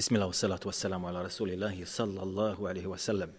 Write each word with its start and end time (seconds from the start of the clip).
بسم 0.00 0.14
الله 0.14 0.26
والصلاة 0.26 0.60
والسلام 0.66 1.06
على 1.06 1.22
رسول 1.22 1.50
الله 1.50 1.84
صلى 1.84 2.22
الله 2.22 2.68
عليه 2.68 2.86
وسلم 2.86 3.30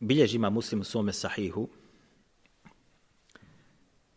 bilježi 0.00 0.36
ima 0.36 0.50
muslim 0.50 0.80
u 0.80 0.84
svome 0.84 1.12
sahihu 1.12 1.68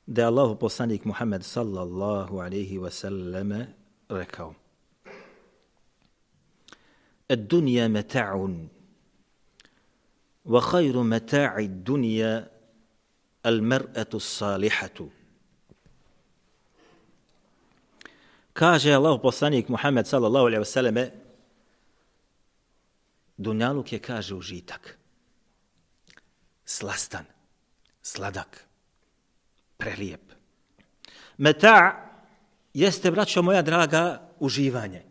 da 0.08 0.22
je 0.22 0.28
Allahu 0.28 0.60
poslanik 0.60 1.06
Muhammed 1.06 1.44
sallallahu 1.44 2.40
alaihi 2.40 2.78
wasallame 2.80 3.66
rekao 4.10 4.54
Ad 7.30 7.40
dunja 7.40 7.88
meta'un 7.88 8.68
wa 10.46 10.62
khayru 10.62 11.04
meta'i 11.04 11.68
dunja 11.68 12.55
Al-mer'etu 13.46 14.20
salihatu. 14.20 15.10
Kaže 18.54 18.90
Allah 18.96 19.22
poslanik 19.22 19.70
Muhammed 19.70 20.08
sallallahu 20.08 20.48
alaihi 20.50 20.64
vseleme, 20.64 21.12
Dunjaluk 23.38 23.92
je, 23.92 24.00
kaže, 24.00 24.36
užitak. 24.36 24.98
Slastan, 26.66 27.26
sladak, 28.02 28.64
prelijep. 29.78 30.24
Meta 31.38 32.00
jeste, 32.74 33.12
braćo 33.12 33.42
moja 33.42 33.62
draga, 33.62 34.30
uživanje. 34.40 35.04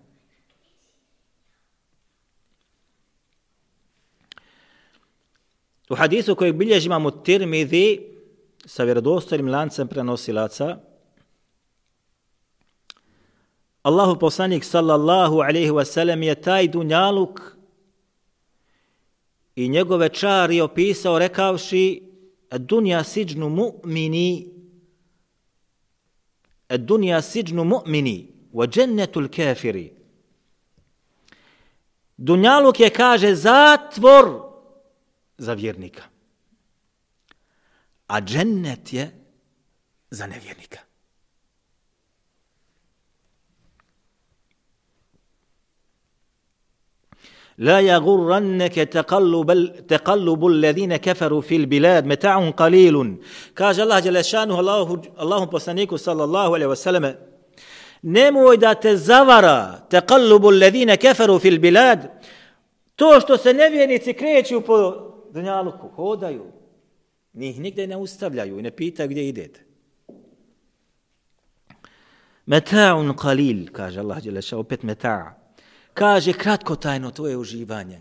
U 5.88 5.94
hadisu 5.94 6.34
kojeg 6.36 6.56
bilježi 6.56 6.86
imamo 6.86 7.10
Tirmidhi, 7.10 8.13
sa 8.66 8.84
vjerodostojnim 8.84 9.48
lancem 9.48 9.88
prenosilaca, 9.88 10.76
Allahu 13.82 14.18
poslanik 14.18 14.64
sallallahu 14.64 15.40
alaihi 15.40 15.70
wasallam 15.70 16.22
je 16.22 16.34
taj 16.34 16.68
dunjaluk 16.68 17.40
i 19.56 19.68
njegove 19.68 20.08
čari 20.08 20.60
opisao 20.60 21.18
rekavši 21.18 22.02
dunja 22.58 23.04
siđnu 23.04 23.48
mu'mini. 23.48 24.48
Dunja 26.68 27.22
siđnu 27.22 27.64
mu'mini 27.64 28.26
wa 28.52 28.66
džennetul 28.66 29.28
kafiri. 29.28 29.92
Dunjaluk 32.16 32.80
je, 32.80 32.90
kaže, 32.90 33.34
zatvor 33.34 34.40
za 35.38 35.54
vjernika 35.54 36.13
a 38.14 38.20
džennet 38.20 38.92
je 38.92 39.10
za 40.10 40.26
nevjernika. 40.26 40.78
La 47.58 47.80
jagurranneke 47.80 48.86
taqallubu 48.86 50.46
alladhina 50.48 50.98
kafaru 50.98 51.42
fil 51.42 51.66
bilad 51.66 52.06
meta'un 52.06 52.52
qalilun. 52.52 53.18
Kaže 53.54 53.82
Allah 53.82 54.02
Đelešanu 54.02 54.54
Allahu, 54.62 55.02
Allahom 55.16 55.50
poslaniku 55.50 55.98
sallallahu 55.98 56.54
alaihi 56.54 56.70
wa 56.74 56.76
sallam. 56.76 57.04
da 58.60 58.74
te 58.74 58.96
zavara 58.96 59.86
taqallubu 59.90 60.48
alladhina 60.48 60.96
kafaru 60.96 61.38
fil 61.38 61.58
bilad 61.58 62.00
to 62.96 63.20
što 63.20 63.36
se 63.36 63.54
nevjernici 63.54 64.12
kreću 64.12 64.60
po 64.60 64.76
dunjaluku, 65.32 65.88
hodaju, 65.96 66.63
njih 67.34 67.60
nigde 67.60 67.86
ne 67.86 67.96
ustavljaju 67.96 68.58
i 68.58 68.62
ne 68.62 68.70
pitaju 68.70 69.08
gdje 69.08 69.28
idete 69.28 69.64
meta'un 72.46 73.14
qalil 73.16 73.72
kaže 73.72 74.00
Allah 74.00 74.20
dželle 74.20 74.40
opet 74.52 74.82
meta' 74.82 75.44
kaže 75.94 76.32
kratko 76.32 76.76
tajno 76.76 77.10
tvoje 77.10 77.36
uživanje. 77.36 78.00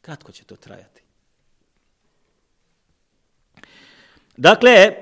Kratko 0.00 0.32
će 0.32 0.44
to 0.44 0.56
trajati. 0.56 1.02
Dakle, 4.36 4.94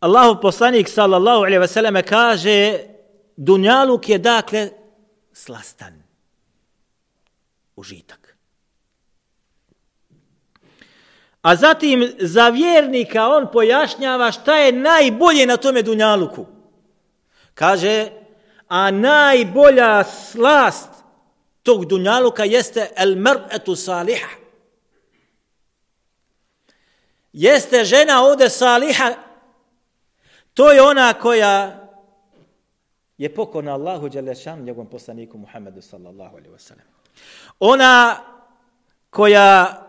Allahu 0.00 0.40
poslanik 0.42 0.88
sallallahu 0.88 1.40
alejhi 1.40 1.58
ve 1.58 1.68
selleme 1.68 2.02
kaže 2.02 2.80
dunjaluk 3.36 4.08
je 4.08 4.18
dakle 4.18 4.70
slastan 5.32 6.02
užitak. 7.76 8.25
A 11.46 11.56
zatim 11.56 12.12
za 12.18 12.48
vjernika 12.48 13.28
on 13.28 13.46
pojašnjava 13.52 14.32
šta 14.32 14.56
je 14.56 14.72
najbolje 14.72 15.46
na 15.46 15.56
tome 15.56 15.82
dunjaluku. 15.82 16.46
Kaže, 17.54 18.10
a 18.68 18.90
najbolja 18.90 20.04
slast 20.04 20.88
tog 21.62 21.84
dunjaluka 21.84 22.44
jeste 22.44 22.90
el 22.96 23.16
mar'atu 23.16 23.76
saliha. 23.76 24.28
Jeste 27.32 27.84
žena 27.84 28.22
ovde 28.22 28.48
saliha, 28.48 29.14
to 30.54 30.72
je 30.72 30.82
ona 30.82 31.12
koja 31.12 31.86
je 33.18 33.34
pokorna 33.34 33.74
Allahu 33.74 34.08
Đelešanu, 34.08 34.62
njegovom 34.62 34.90
poslaniku 34.90 35.38
Muhammedu 35.38 35.82
sallallahu 35.82 36.36
alaihi 36.36 36.54
wa 36.54 36.58
sallam. 36.58 36.86
Ona 37.60 38.16
koja 39.10 39.85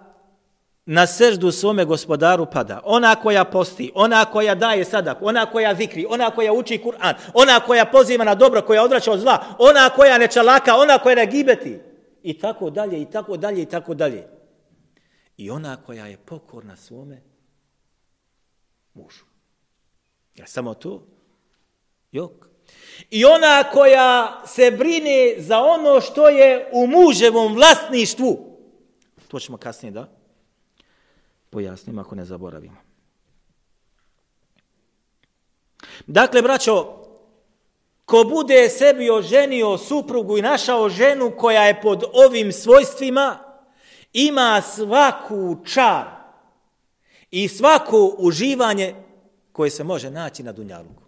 na 0.87 1.07
seždu 1.07 1.51
svome 1.51 1.85
gospodaru 1.85 2.45
pada, 2.45 2.81
ona 2.83 3.15
koja 3.15 3.45
posti, 3.45 3.91
ona 3.95 4.25
koja 4.25 4.55
daje 4.55 4.85
sadak, 4.85 5.17
ona 5.21 5.45
koja 5.45 5.75
zikri, 5.75 6.05
ona 6.09 6.31
koja 6.31 6.53
uči 6.53 6.77
Kur'an, 6.83 7.13
ona 7.33 7.59
koja 7.59 7.85
poziva 7.85 8.23
na 8.23 8.35
dobro, 8.35 8.61
koja 8.61 8.83
odvraća 8.83 9.11
od 9.11 9.19
zla, 9.19 9.43
ona 9.57 9.89
koja 9.89 10.17
ne 10.17 10.27
čalaka, 10.27 10.75
ona 10.75 10.97
koja 10.97 11.15
ne 11.15 11.25
gibeti, 11.25 11.79
i 12.23 12.39
tako 12.39 12.69
dalje, 12.69 13.01
i 13.01 13.05
tako 13.05 13.37
dalje, 13.37 13.61
i 13.61 13.65
tako 13.65 13.93
dalje. 13.93 14.27
I 15.37 15.49
ona 15.49 15.77
koja 15.85 16.05
je 16.05 16.17
pokorna 16.17 16.75
svome 16.75 17.21
mužu. 18.93 19.25
Ja 20.35 20.47
samo 20.47 20.73
to? 20.73 21.07
Jok. 22.11 22.31
I 23.09 23.25
ona 23.25 23.63
koja 23.73 24.41
se 24.45 24.71
brine 24.71 25.35
za 25.37 25.59
ono 25.59 26.01
što 26.01 26.29
je 26.29 26.69
u 26.73 26.87
muževom 26.87 27.55
vlasništvu. 27.55 28.57
To 29.27 29.39
ćemo 29.39 29.57
kasnije 29.57 29.91
da 29.91 30.16
pojasnimo 31.49 32.01
ako 32.01 32.15
ne 32.15 32.25
zaboravimo. 32.25 32.77
Dakle, 36.07 36.41
braćo, 36.41 37.03
ko 38.05 38.23
bude 38.23 38.69
sebi 38.69 39.09
oženio 39.09 39.77
suprugu 39.77 40.37
i 40.37 40.41
našao 40.41 40.89
ženu 40.89 41.31
koja 41.37 41.63
je 41.63 41.81
pod 41.81 42.03
ovim 42.13 42.51
svojstvima, 42.51 43.39
ima 44.13 44.61
svaku 44.61 45.57
čar 45.65 46.05
i 47.31 47.47
svako 47.47 48.15
uživanje 48.17 48.95
koje 49.51 49.69
se 49.69 49.83
može 49.83 50.11
naći 50.11 50.43
na 50.43 50.51
Dunjaluku. 50.51 51.03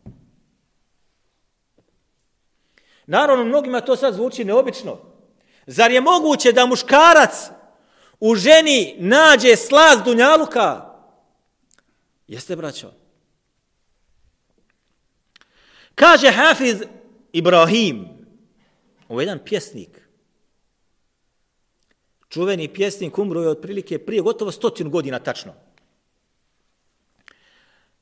Naravno, 3.05 3.43
mnogima 3.43 3.81
to 3.81 3.95
sad 3.95 4.13
zvuči 4.13 4.43
neobično. 4.43 4.97
Zar 5.67 5.91
je 5.91 6.01
moguće 6.01 6.51
da 6.51 6.65
muškarac 6.65 7.49
u 8.19 8.35
ženi 8.35 8.95
nađe 8.99 9.55
slast 9.55 10.03
Dunjaluka? 10.05 10.95
Jeste, 12.27 12.55
braćo? 12.55 12.91
Kaže 15.95 16.31
Hafiz 16.31 16.77
Ibrahim, 17.33 18.07
ovo 19.07 19.21
jedan 19.21 19.39
pjesnik, 19.45 20.01
čuveni 22.29 22.73
pjesnik 22.73 23.17
umro 23.17 23.41
je 23.41 23.49
otprilike 23.49 24.05
prije 24.05 24.21
gotovo 24.21 24.51
stotinu 24.51 24.89
godina 24.89 25.19
tačno. 25.19 25.53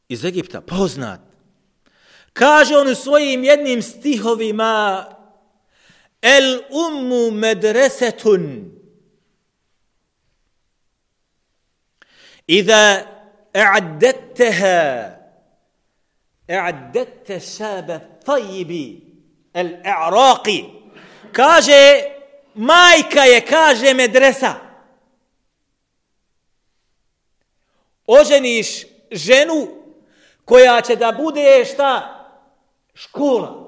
Iz 0.09 0.25
Egipta, 0.25 0.62
poznat. 0.62 1.19
Kaže 2.33 2.77
on 2.77 2.88
u 2.88 2.95
svojim 2.95 3.44
jednim 3.44 3.81
stihovima 3.81 5.06
El 6.21 6.59
ummu 6.69 7.31
medresetun 7.31 8.71
Iza 12.46 13.06
a'addetteha 13.55 15.12
اعددت 16.50 17.38
شاب 17.38 17.90
الطيب 17.90 19.00
الاعراقي 19.56 20.64
kaže 21.32 22.02
majka 22.55 23.25
je 23.25 23.40
kaže 23.40 23.94
medresa 23.94 24.55
oženiš 28.06 28.87
ženu 29.11 29.69
koja 30.44 30.81
će 30.81 30.96
da 30.96 31.12
bude 31.12 31.64
šta 31.64 32.19
škola 32.94 33.62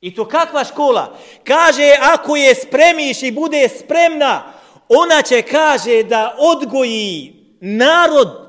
I 0.00 0.14
to 0.14 0.28
kakva 0.28 0.64
škola? 0.64 1.18
Kaže, 1.44 1.94
ako 2.00 2.36
je 2.36 2.54
spremiš 2.54 3.22
i 3.22 3.32
bude 3.32 3.68
spremna, 3.68 4.52
ona 4.95 5.21
će, 5.21 5.41
kaže, 5.41 6.03
da 6.03 6.35
odgoji 6.39 7.33
narod 7.61 8.43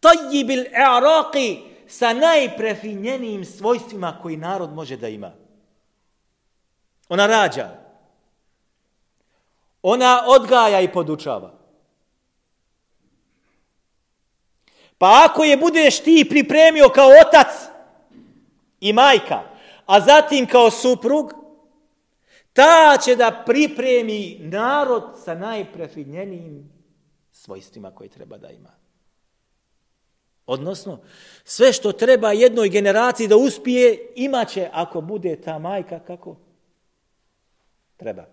tajibil 0.00 0.64
i'raqi 0.64 1.60
sa 1.88 2.12
najprefinjenijim 2.12 3.44
svojstvima 3.44 4.18
koji 4.22 4.36
narod 4.36 4.72
može 4.72 4.96
da 4.96 5.08
ima. 5.08 5.32
Ona 7.08 7.26
rađa. 7.26 7.68
Ona 9.82 10.24
odgaja 10.26 10.80
i 10.80 10.92
podučava. 10.92 11.52
Pa 14.98 15.28
ako 15.30 15.44
je 15.44 15.56
budeš 15.56 16.00
ti 16.00 16.26
pripremio 16.30 16.88
kao 16.88 17.08
otac 17.26 17.46
i 18.80 18.92
majka, 18.92 19.42
a 19.86 20.00
zatim 20.00 20.46
kao 20.46 20.70
suprug, 20.70 21.34
ta 22.56 22.98
će 23.04 23.16
da 23.16 23.42
pripremi 23.46 24.38
narod 24.40 25.02
sa 25.24 25.34
najprefinjenijim 25.34 26.70
svojstvima 27.32 27.90
koje 27.90 28.08
treba 28.08 28.38
da 28.38 28.50
ima. 28.50 28.70
Odnosno, 30.46 31.00
sve 31.44 31.72
što 31.72 31.92
treba 31.92 32.32
jednoj 32.32 32.68
generaciji 32.68 33.28
da 33.28 33.36
uspije, 33.36 34.12
imaće 34.14 34.68
ako 34.72 35.00
bude 35.00 35.40
ta 35.40 35.58
majka 35.58 35.98
kako 35.98 36.36
treba. 37.96 38.24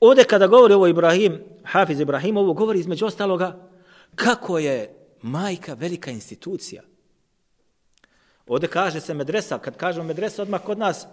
Ovdje 0.00 0.24
kada 0.24 0.46
govori 0.46 0.74
ovo 0.74 0.86
Ibrahim, 0.86 1.44
Hafiz 1.64 2.00
Ibrahim, 2.00 2.36
ovo 2.36 2.52
govori 2.52 2.78
između 2.78 3.06
ostaloga 3.06 3.68
kako 4.14 4.58
je 4.58 4.94
majka 5.22 5.74
velika 5.74 6.10
institucija. 6.10 6.82
Ovdje 8.48 8.68
kaže 8.68 9.00
se 9.00 9.14
medresa, 9.14 9.58
kad 9.58 9.76
kažemo 9.76 10.04
medresa, 10.04 10.42
odmah 10.42 10.62
kod 10.62 10.78
nas 10.78 11.06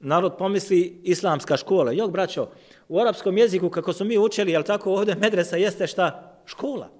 narod 0.00 0.36
pomisli 0.38 1.00
islamska 1.02 1.56
škola. 1.56 1.92
Jok, 1.92 2.10
braćo, 2.10 2.48
u 2.88 3.00
arapskom 3.00 3.38
jeziku, 3.38 3.70
kako 3.70 3.92
smo 3.92 4.06
mi 4.06 4.18
učili, 4.18 4.52
jel 4.52 4.62
tako, 4.62 4.92
ovdje 4.92 5.14
medresa 5.14 5.56
jeste 5.56 5.86
šta? 5.86 6.40
Škola. 6.46 6.90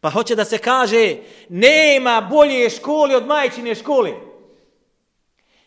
Pa 0.00 0.10
hoće 0.10 0.34
da 0.34 0.44
se 0.44 0.58
kaže, 0.58 1.16
nema 1.48 2.28
bolje 2.30 2.70
škole 2.70 3.16
od 3.16 3.26
majčine 3.26 3.74
škole. 3.74 4.12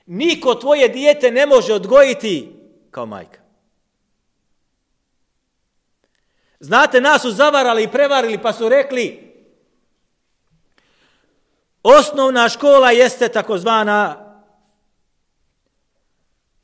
Niko 0.06 0.56
tvoje 0.56 0.90
dijete 0.90 1.32
ne 1.32 1.46
može 1.46 1.74
odgojiti 1.74 2.52
kao 2.92 3.06
majka. 3.06 3.40
Znate, 6.60 7.02
nas 7.02 7.22
su 7.22 7.32
zavarali 7.32 7.84
i 7.84 7.92
prevarili 7.92 8.38
pa 8.38 8.54
su 8.54 8.70
rekli 8.70 9.29
osnovna 11.84 12.50
škola 12.50 12.92
jeste 12.92 13.28
takozvana 13.28 14.26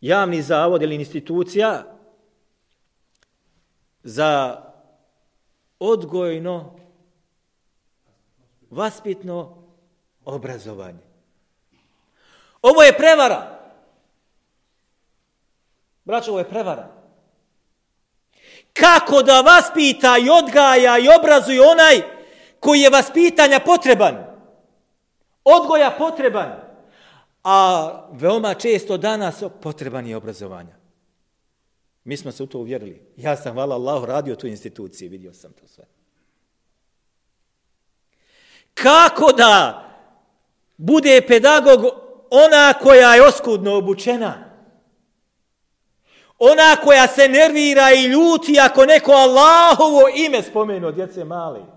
javni 0.01 0.41
zavod 0.41 0.81
ili 0.81 0.95
institucija 0.95 1.83
za 4.03 4.61
odgojno 5.79 6.79
vaspitno 8.69 9.63
obrazovanje. 10.25 11.03
Ovo 12.61 12.83
je 12.83 12.97
prevara. 12.97 13.59
Braćo, 16.03 16.31
ovo 16.31 16.39
je 16.39 16.49
prevara. 16.49 16.87
Kako 18.73 19.23
da 19.23 19.41
vaspita 19.41 20.17
i 20.17 20.29
odgaja 20.29 20.97
i 20.97 21.07
obrazuje 21.19 21.61
onaj 21.61 22.01
koji 22.59 22.79
je 22.79 22.89
vaspitanja 22.89 23.59
potreban. 23.59 24.34
Odgoja 25.45 25.95
potreban. 25.97 26.51
A 27.43 27.89
veoma 28.11 28.53
često 28.53 28.97
danas 28.97 29.43
potreban 29.61 30.07
je 30.07 30.17
obrazovanja. 30.17 30.75
Mi 32.03 32.17
smo 32.17 32.31
se 32.31 32.43
u 32.43 32.47
to 32.47 32.59
uvjerili. 32.59 33.01
Ja 33.17 33.35
sam, 33.35 33.53
hvala 33.53 33.75
Allahu, 33.75 34.05
radio 34.05 34.35
tu 34.35 34.47
instituciji, 34.47 35.09
vidio 35.09 35.33
sam 35.33 35.53
to 35.53 35.67
sve. 35.67 35.85
Kako 38.73 39.31
da 39.31 39.85
bude 40.77 41.21
pedagog 41.27 41.79
ona 42.29 42.73
koja 42.73 43.15
je 43.15 43.27
oskudno 43.27 43.77
obučena? 43.77 44.33
Ona 46.39 46.75
koja 46.83 47.07
se 47.07 47.27
nervira 47.27 47.91
i 47.91 48.03
ljuti 48.03 48.59
ako 48.59 48.85
neko 48.85 49.11
Allahovo 49.11 50.01
ime 50.15 50.43
spomenu 50.43 50.91
djece 50.91 51.23
mali. 51.23 51.74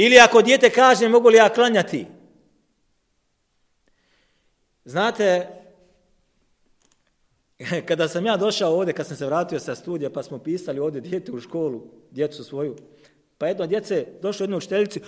Ili 0.00 0.18
ako 0.18 0.42
djete 0.42 0.70
kaže 0.70 1.08
mogu 1.08 1.28
li 1.28 1.36
ja 1.36 1.48
klanjati. 1.48 2.06
Znate, 4.84 5.48
kada 7.88 8.08
sam 8.08 8.26
ja 8.26 8.36
došao 8.36 8.74
ovdje, 8.74 8.94
kad 8.94 9.06
sam 9.06 9.16
se 9.16 9.26
vratio 9.26 9.60
sa 9.60 9.74
studija, 9.74 10.10
pa 10.10 10.22
smo 10.22 10.38
pisali 10.38 10.80
ovdje 10.80 11.00
djete 11.00 11.32
u 11.32 11.40
školu, 11.40 11.82
djecu 12.10 12.44
svoju, 12.44 12.76
pa 13.38 13.46
jedno 13.46 13.66
djece 13.66 14.06
došlo 14.22 14.44
jednu 14.44 14.56
učiteljici, 14.56 15.00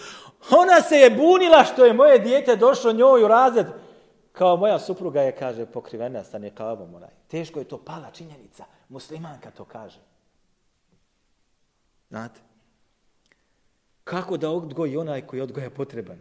ona 0.51 0.81
se 0.81 0.97
je 0.97 1.11
bunila 1.11 1.65
što 1.65 1.85
je 1.85 1.93
moje 1.93 2.19
dijete 2.19 2.57
došlo 2.57 2.93
njoj 2.93 3.25
u 3.25 3.29
razred, 3.29 3.67
kao 4.33 4.57
moja 4.57 4.79
supruga 4.79 5.23
je, 5.23 5.37
kaže, 5.37 5.67
pokrivena 5.67 6.25
sa 6.25 6.39
nekavom, 6.39 6.95
onaj. 6.95 7.11
Teško 7.29 7.59
je 7.59 7.69
to 7.69 7.79
pala 7.79 8.11
činjenica. 8.11 8.65
Muslimanka 8.89 9.51
to 9.51 9.65
kaže. 9.65 10.01
Znate? 12.09 12.50
Kako 14.05 14.37
da 14.37 14.51
odgoji 14.51 14.97
onaj 14.97 15.27
koji 15.27 15.43
odgoja 15.43 15.71
potreban? 15.71 16.19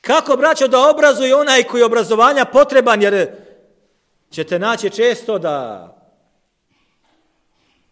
Kako, 0.00 0.36
braćo, 0.36 0.68
da 0.68 0.90
obrazuje 0.90 1.34
onaj 1.34 1.62
koji 1.62 1.80
je 1.80 1.84
obrazovanja 1.84 2.44
potreban, 2.44 3.02
jer 3.02 3.30
ćete 4.30 4.58
naći 4.58 4.90
često 4.90 5.38
da 5.38 5.88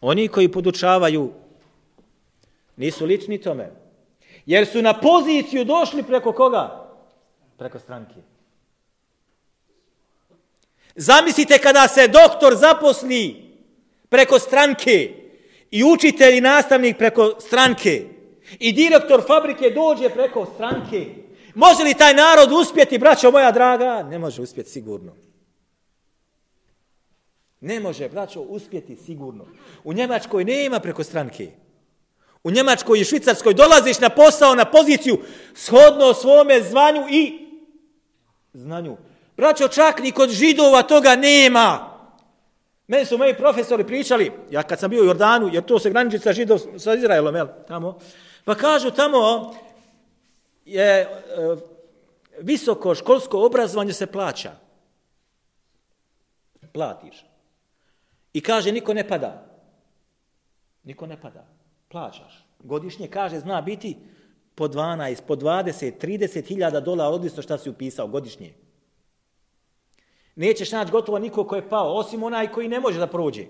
oni 0.00 0.28
koji 0.28 0.52
podučavaju 0.52 1.32
nisu 2.76 3.04
lični 3.04 3.40
tome. 3.40 3.70
Jer 4.46 4.66
su 4.66 4.82
na 4.82 5.00
poziciju 5.00 5.64
došli 5.64 6.02
preko 6.02 6.32
koga? 6.32 6.94
Preko 7.58 7.78
stranke. 7.78 8.14
Zamislite 10.94 11.58
kada 11.58 11.88
se 11.88 12.08
doktor 12.08 12.56
zaposli 12.56 13.52
preko 14.08 14.38
stranke 14.38 15.14
i 15.70 15.84
učitelj 15.84 16.36
i 16.36 16.40
nastavnik 16.40 16.98
preko 16.98 17.40
stranke 17.40 18.11
i 18.58 18.72
direktor 18.72 19.22
fabrike 19.26 19.70
dođe 19.70 20.08
preko 20.08 20.46
stranke. 20.54 21.06
Može 21.54 21.82
li 21.82 21.94
taj 21.94 22.14
narod 22.14 22.52
uspjeti, 22.52 22.98
braćo 22.98 23.30
moja 23.30 23.50
draga? 23.52 24.02
Ne 24.10 24.18
može 24.18 24.42
uspjeti 24.42 24.70
sigurno. 24.70 25.12
Ne 27.60 27.80
može, 27.80 28.08
braćo, 28.08 28.40
uspjeti 28.40 28.96
sigurno. 28.96 29.46
U 29.84 29.92
Njemačkoj 29.92 30.44
nema 30.44 30.80
preko 30.80 31.04
stranke. 31.04 31.50
U 32.44 32.50
Njemačkoj 32.50 33.00
i 33.00 33.04
Švicarskoj 33.04 33.54
dolaziš 33.54 34.00
na 34.00 34.08
posao, 34.08 34.54
na 34.54 34.64
poziciju, 34.64 35.18
shodno 35.54 36.14
svome 36.14 36.62
zvanju 36.62 37.06
i 37.10 37.48
znanju. 38.52 38.96
Braćo, 39.36 39.68
čak 39.68 40.02
ni 40.02 40.12
kod 40.12 40.30
židova 40.30 40.82
toga 40.82 41.16
nema. 41.16 41.92
Meni 42.86 43.04
su 43.04 43.18
moji 43.18 43.34
profesori 43.34 43.86
pričali, 43.86 44.32
ja 44.50 44.62
kad 44.62 44.80
sam 44.80 44.90
bio 44.90 45.02
u 45.02 45.06
Jordanu, 45.06 45.50
jer 45.52 45.64
to 45.64 45.78
se 45.78 45.90
graniči 45.90 46.18
sa 46.18 46.32
židov, 46.32 46.58
sa 46.78 46.94
Izraelom, 46.94 47.34
jel, 47.34 47.46
tamo, 47.68 47.98
pa 48.44 48.54
kažu 48.54 48.90
tamo 48.90 49.54
je 50.64 51.00
e, 51.00 51.08
visoko 52.38 52.94
školsko 52.94 53.46
obrazovanje 53.46 53.92
se 53.92 54.06
plaća. 54.06 54.52
Platiš. 56.72 57.24
I 58.32 58.40
kaže, 58.40 58.72
niko 58.72 58.94
ne 58.94 59.08
pada. 59.08 59.46
Niko 60.84 61.06
ne 61.06 61.20
pada. 61.20 61.46
Plaćaš. 61.88 62.46
Godišnje, 62.58 63.08
kaže, 63.08 63.40
zna 63.40 63.60
biti 63.60 63.96
po 64.54 64.68
12, 64.68 65.22
po 65.26 65.36
20, 65.36 65.92
30 66.00 66.46
hiljada 66.46 66.80
dolara, 66.80 67.10
odlično 67.10 67.42
šta 67.42 67.58
si 67.58 67.70
upisao 67.70 68.06
godišnje. 68.06 68.54
Nećeš 70.36 70.72
naći 70.72 70.90
gotovo 70.92 71.18
niko 71.18 71.44
ko 71.44 71.56
je 71.56 71.68
pao, 71.68 71.94
osim 71.94 72.22
onaj 72.22 72.52
koji 72.52 72.68
ne 72.68 72.80
može 72.80 72.98
da 72.98 73.06
prođe. 73.06 73.46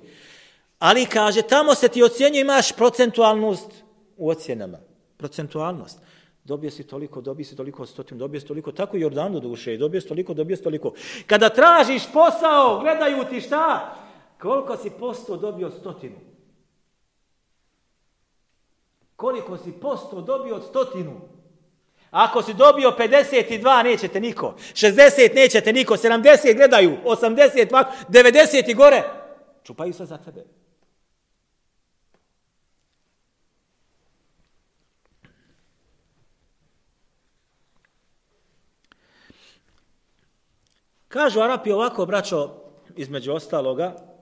Ali 0.79 1.07
kaže, 1.07 1.43
tamo 1.43 1.75
se 1.75 1.89
ti 1.89 2.03
ocjenjuje, 2.03 2.41
imaš 2.41 2.73
procentualnost 2.73 3.71
u 4.23 4.29
ocjenama. 4.29 4.79
Procentualnost. 5.17 5.99
Dobio 6.45 6.71
si 6.71 6.87
toliko, 6.87 7.21
dobio 7.21 7.45
si 7.45 7.57
toliko 7.57 7.87
stotim, 7.87 8.19
dobio 8.19 8.41
si 8.41 8.47
toliko, 8.47 8.73
tako 8.73 8.97
i 8.97 9.01
Jordanu 9.01 9.41
duše, 9.41 9.77
dobio 9.77 10.01
si 10.01 10.09
toliko, 10.09 10.35
dobio 10.35 10.57
si 10.57 10.63
toliko. 10.63 10.93
Kada 11.27 11.49
tražiš 11.49 12.03
posao, 12.13 12.81
gledaju 12.81 13.25
ti 13.31 13.41
šta? 13.41 13.97
Koliko 14.41 14.77
si 14.77 14.91
posto 14.91 15.37
dobio 15.37 15.71
stotinu? 15.71 16.17
Koliko 19.17 19.57
si 19.57 19.73
posto 19.73 20.21
dobio 20.21 20.57
od 20.57 20.65
stotinu? 20.65 21.21
Ako 22.11 22.43
si 22.43 22.55
dobio 22.55 22.95
52, 22.99 23.85
nećete 23.85 24.21
niko. 24.21 24.55
60 24.75 25.35
nećete 25.35 25.73
niko. 25.73 25.97
70 25.97 26.57
gledaju. 26.57 26.97
80, 27.05 27.85
90 28.09 28.71
i 28.71 28.75
gore. 28.75 29.03
Čupaju 29.63 29.93
se 29.93 30.07
za 30.07 30.19
tebe. 30.19 30.45
Kažu 41.13 41.41
Arapi 41.41 41.73
ovako, 41.73 42.07
braćo, 42.07 42.51
između 42.97 43.33
ostaloga, 43.33 44.13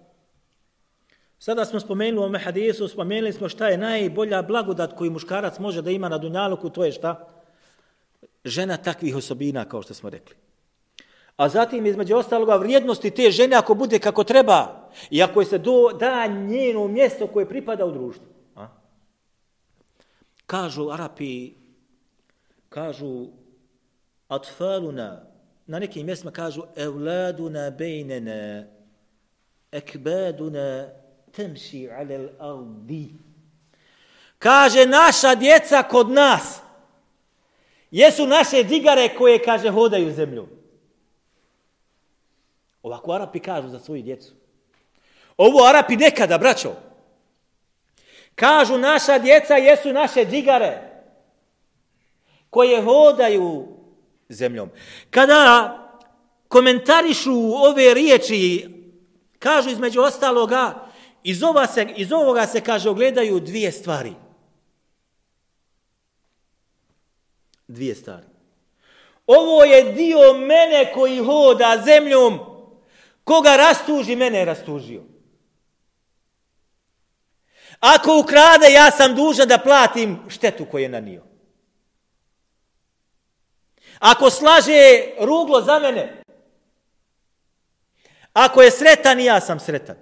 Sada 1.42 1.64
smo 1.64 1.80
spomenuli 1.80 2.18
u 2.18 2.22
ovome 2.22 2.38
hadisu, 2.38 2.88
spomenuli 2.88 3.32
smo 3.32 3.48
šta 3.48 3.68
je 3.68 3.78
najbolja 3.78 4.42
blagodat 4.42 4.92
koju 4.96 5.10
muškarac 5.10 5.58
može 5.58 5.82
da 5.82 5.90
ima 5.90 6.08
na 6.08 6.18
dunjaluku, 6.18 6.70
to 6.70 6.84
je 6.84 6.92
šta? 6.92 7.28
Žena 8.44 8.76
takvih 8.76 9.16
osobina, 9.16 9.64
kao 9.64 9.82
što 9.82 9.94
smo 9.94 10.10
rekli. 10.10 10.36
A 11.36 11.48
zatim, 11.48 11.86
između 11.86 12.16
ostaloga, 12.16 12.56
vrijednosti 12.56 13.10
te 13.10 13.30
žene, 13.30 13.56
ako 13.56 13.74
bude 13.74 13.98
kako 13.98 14.24
treba, 14.24 14.90
i 15.10 15.22
ako 15.22 15.40
je 15.40 15.46
se 15.46 15.58
do, 15.58 15.96
da 16.00 16.26
njeno 16.26 16.88
mjesto 16.88 17.26
koje 17.26 17.48
pripada 17.48 17.86
u 17.86 17.92
društvu. 17.92 18.26
A? 18.56 18.68
Kažu 20.46 20.90
Arapi, 20.90 21.54
kažu 22.68 23.26
atfaluna, 24.28 25.29
na 25.70 25.78
nekim 25.78 26.06
mjestima 26.06 26.32
kažu 26.32 26.62
evladuna 26.76 27.70
bejnene, 27.70 28.70
ekbaduna 29.72 30.88
temši 31.32 31.90
alel 31.90 32.28
ardi. 32.38 33.08
Kaže, 34.38 34.86
naša 34.86 35.34
djeca 35.34 35.82
kod 35.82 36.10
nas 36.10 36.60
jesu 37.90 38.26
naše 38.26 38.62
digare 38.62 39.08
koje, 39.18 39.42
kaže, 39.42 39.70
hodaju 39.70 40.12
zemljom. 40.12 40.48
Ovako 42.82 43.12
Arapi 43.12 43.40
kažu 43.40 43.68
za 43.68 43.78
svoju 43.78 44.02
djecu. 44.02 44.32
Ovo 45.36 45.64
Arapi 45.64 45.96
nekada, 45.96 46.38
braćo. 46.38 46.72
Kažu, 48.34 48.78
naša 48.78 49.18
djeca 49.18 49.54
jesu 49.54 49.92
naše 49.92 50.24
digare 50.24 50.82
koje 52.50 52.82
hodaju 52.82 53.79
zemljom. 54.30 54.70
Kada 55.10 55.76
komentarišu 56.48 57.54
ove 57.54 57.94
riječi, 57.94 58.68
kažu 59.38 59.70
između 59.70 60.00
ostaloga, 60.00 60.86
iz, 61.22 61.42
ova 61.42 61.66
se, 61.66 61.86
iz 61.96 62.12
ovoga 62.12 62.46
se, 62.46 62.60
kaže, 62.60 62.90
ogledaju 62.90 63.40
dvije 63.40 63.72
stvari. 63.72 64.12
Dvije 67.68 67.94
stvari. 67.94 68.26
Ovo 69.26 69.64
je 69.64 69.92
dio 69.92 70.34
mene 70.34 70.92
koji 70.94 71.18
hoda 71.18 71.82
zemljom. 71.84 72.38
Koga 73.24 73.56
rastuži, 73.56 74.16
mene 74.16 74.38
je 74.38 74.44
rastužio. 74.44 75.02
Ako 77.80 78.18
ukrade, 78.18 78.72
ja 78.72 78.90
sam 78.90 79.14
dužan 79.14 79.48
da 79.48 79.58
platim 79.58 80.18
štetu 80.28 80.64
koju 80.64 80.82
je 80.82 80.88
nanio. 80.88 81.29
Ako 84.00 84.30
slaže 84.30 85.12
ruglo 85.20 85.60
za 85.60 85.78
mene, 85.78 86.22
ako 88.32 88.62
je 88.62 88.70
sretan, 88.70 89.20
ja 89.20 89.40
sam 89.40 89.60
sretan. 89.60 89.96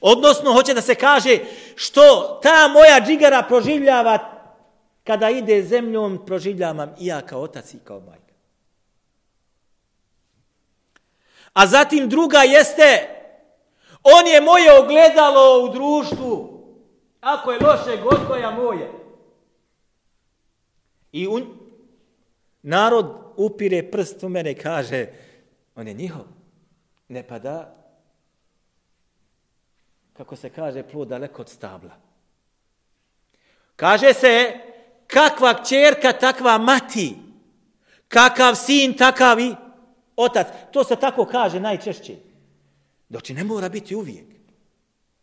Odnosno, 0.00 0.52
hoće 0.52 0.74
da 0.74 0.80
se 0.80 0.94
kaže 0.94 1.38
što 1.74 2.38
ta 2.42 2.68
moja 2.68 3.00
džigara 3.06 3.42
proživljava 3.42 4.18
kada 5.04 5.30
ide 5.30 5.62
zemljom, 5.62 6.26
proživljavam 6.26 6.94
i 6.98 7.06
ja 7.06 7.20
kao 7.20 7.40
otac 7.40 7.74
i 7.74 7.78
kao 7.84 8.00
majka. 8.00 8.34
A 11.52 11.66
zatim 11.66 12.08
druga 12.08 12.38
jeste, 12.38 13.08
on 14.02 14.26
je 14.26 14.40
moje 14.40 14.78
ogledalo 14.78 15.64
u 15.64 15.68
društvu. 15.68 16.56
Ako 17.20 17.52
je 17.52 17.58
loše, 17.60 18.02
odgoja 18.04 18.50
moje. 18.50 18.90
I 21.12 21.26
un... 21.26 21.65
narod 22.66 23.06
upire 23.36 23.82
prst 23.90 24.22
u 24.22 24.28
mene 24.28 24.50
i 24.50 24.58
kaže, 24.58 25.06
on 25.74 25.88
je 25.88 25.94
njihov. 25.94 26.24
Ne 27.08 27.22
pada, 27.22 27.74
kako 30.16 30.36
se 30.36 30.50
kaže, 30.50 30.82
plod 30.82 31.08
daleko 31.08 31.42
od 31.42 31.48
stabla. 31.48 31.94
Kaže 33.76 34.12
se, 34.14 34.52
kakva 35.06 35.62
kćerka, 35.62 36.12
takva 36.12 36.58
mati. 36.58 37.16
Kakav 38.08 38.54
sin, 38.54 38.96
takav 38.96 39.40
i 39.40 39.54
otac. 40.16 40.46
To 40.72 40.84
se 40.84 40.96
tako 40.96 41.24
kaže 41.24 41.60
najčešće. 41.60 42.16
Doći 43.08 43.34
ne 43.34 43.44
mora 43.44 43.68
biti 43.68 43.94
uvijek. 43.94 44.26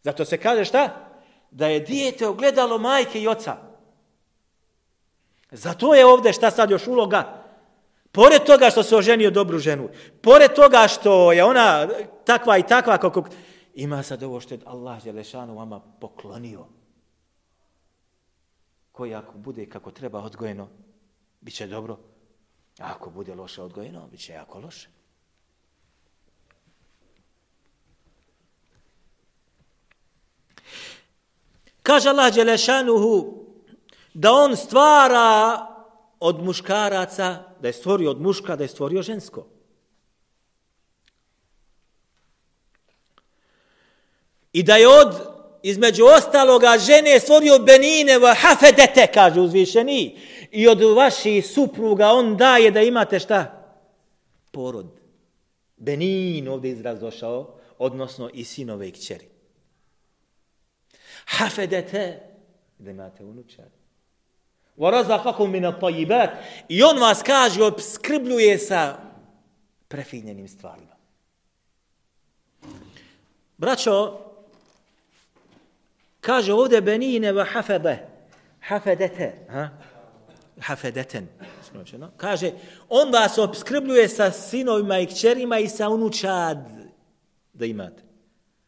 Zato 0.02 0.26
se 0.26 0.38
kaže 0.38 0.66
šta? 0.66 1.10
Da 1.52 1.68
je 1.68 1.80
dijete 1.80 2.28
ogledalo 2.28 2.78
majke 2.78 3.22
i 3.22 3.28
oca. 3.28 3.73
Zato 5.54 5.94
je 5.94 6.06
ovdje 6.06 6.34
šta 6.34 6.52
sad 6.52 6.72
još 6.72 6.88
uloga. 6.88 7.44
Pored 8.12 8.44
toga 8.44 8.70
što 8.70 8.84
se 8.84 8.96
oženio 8.96 9.32
dobru 9.32 9.60
ženu, 9.60 9.90
pored 10.22 10.54
toga 10.54 10.88
što 10.88 11.32
je 11.32 11.44
ona 11.44 11.88
takva 12.26 12.58
i 12.58 12.68
takva, 12.68 12.98
kako 12.98 13.24
ima 13.74 14.04
sad 14.04 14.24
ovo 14.24 14.40
što 14.40 14.54
je 14.54 14.60
Allah 14.66 15.04
Želešanu 15.04 15.56
vama 15.56 15.80
poklonio. 16.00 16.66
Koji 18.92 19.14
ako 19.14 19.38
bude 19.38 19.70
kako 19.70 19.92
treba 19.92 20.20
odgojeno, 20.20 20.68
bit 21.42 21.56
će 21.56 21.68
dobro. 21.68 21.98
A 22.80 22.92
ako 22.96 23.10
bude 23.10 23.36
loše 23.36 23.62
odgojeno, 23.62 24.08
bit 24.12 24.20
će 24.20 24.34
jako 24.34 24.60
loše. 24.60 24.90
Kaže 31.84 32.10
Allah 32.10 32.34
Đelešanuhu 32.34 33.43
da 34.14 34.32
on 34.32 34.56
stvara 34.56 35.68
od 36.20 36.44
muškaraca, 36.44 37.44
da 37.62 37.68
je 37.68 37.74
stvorio 37.74 38.12
od 38.12 38.22
muška, 38.22 38.56
da 38.56 38.64
je 38.64 38.68
stvorio 38.68 39.02
žensko. 39.02 39.48
I 44.54 44.64
da 44.64 44.76
je 44.76 44.88
od, 44.88 45.14
između 45.64 46.06
ostaloga, 46.06 46.78
žene 46.78 47.20
stvorio 47.20 47.60
benine 47.60 48.20
hafedete, 48.36 49.08
kaže 49.14 49.42
uzvišeni. 49.42 50.18
I 50.52 50.68
od 50.68 50.82
vaših 50.82 51.48
supruga 51.48 52.08
on 52.08 52.38
daje 52.38 52.72
da 52.72 52.82
imate 52.82 53.20
šta? 53.20 53.70
Porod. 54.52 55.00
Benin 55.78 56.48
ovdje 56.48 56.72
izraz 56.72 57.00
došao, 57.00 57.56
odnosno 57.78 58.30
i 58.34 58.44
sinove 58.44 58.88
i 58.88 58.92
kćeri. 58.92 59.28
Hafedete, 61.26 62.20
da 62.78 62.92
imate 62.92 63.24
unučar. 63.24 63.83
وَرَزَقَكُمْ 64.79 65.51
مِنَ 65.51 65.65
الطَّيِّبَاتِ 65.65 66.31
I 66.69 66.83
on 66.83 66.99
vas 66.99 67.23
kaže, 67.23 67.63
obskrbljuje 67.63 68.59
sa 68.59 68.97
prefinjenim 69.89 70.49
stvarima. 70.49 70.97
Braćo, 73.57 74.19
kaže 76.21 76.53
ovdje 76.53 76.81
benine 76.81 77.33
va 77.33 77.45
hafede, 77.45 78.07
hafedete, 78.61 79.47
ha? 79.51 79.69
hafedeten, 80.61 81.29
kaže, 82.17 82.53
on 82.89 83.13
vas 83.13 83.39
obskrbljuje 83.39 84.09
sa 84.09 84.31
sinovima 84.31 84.99
i 84.99 85.07
kćerima 85.07 85.59
i 85.59 85.69
sa 85.69 85.89
unučad 85.89 86.59
da 87.53 87.67
imate. 87.67 88.03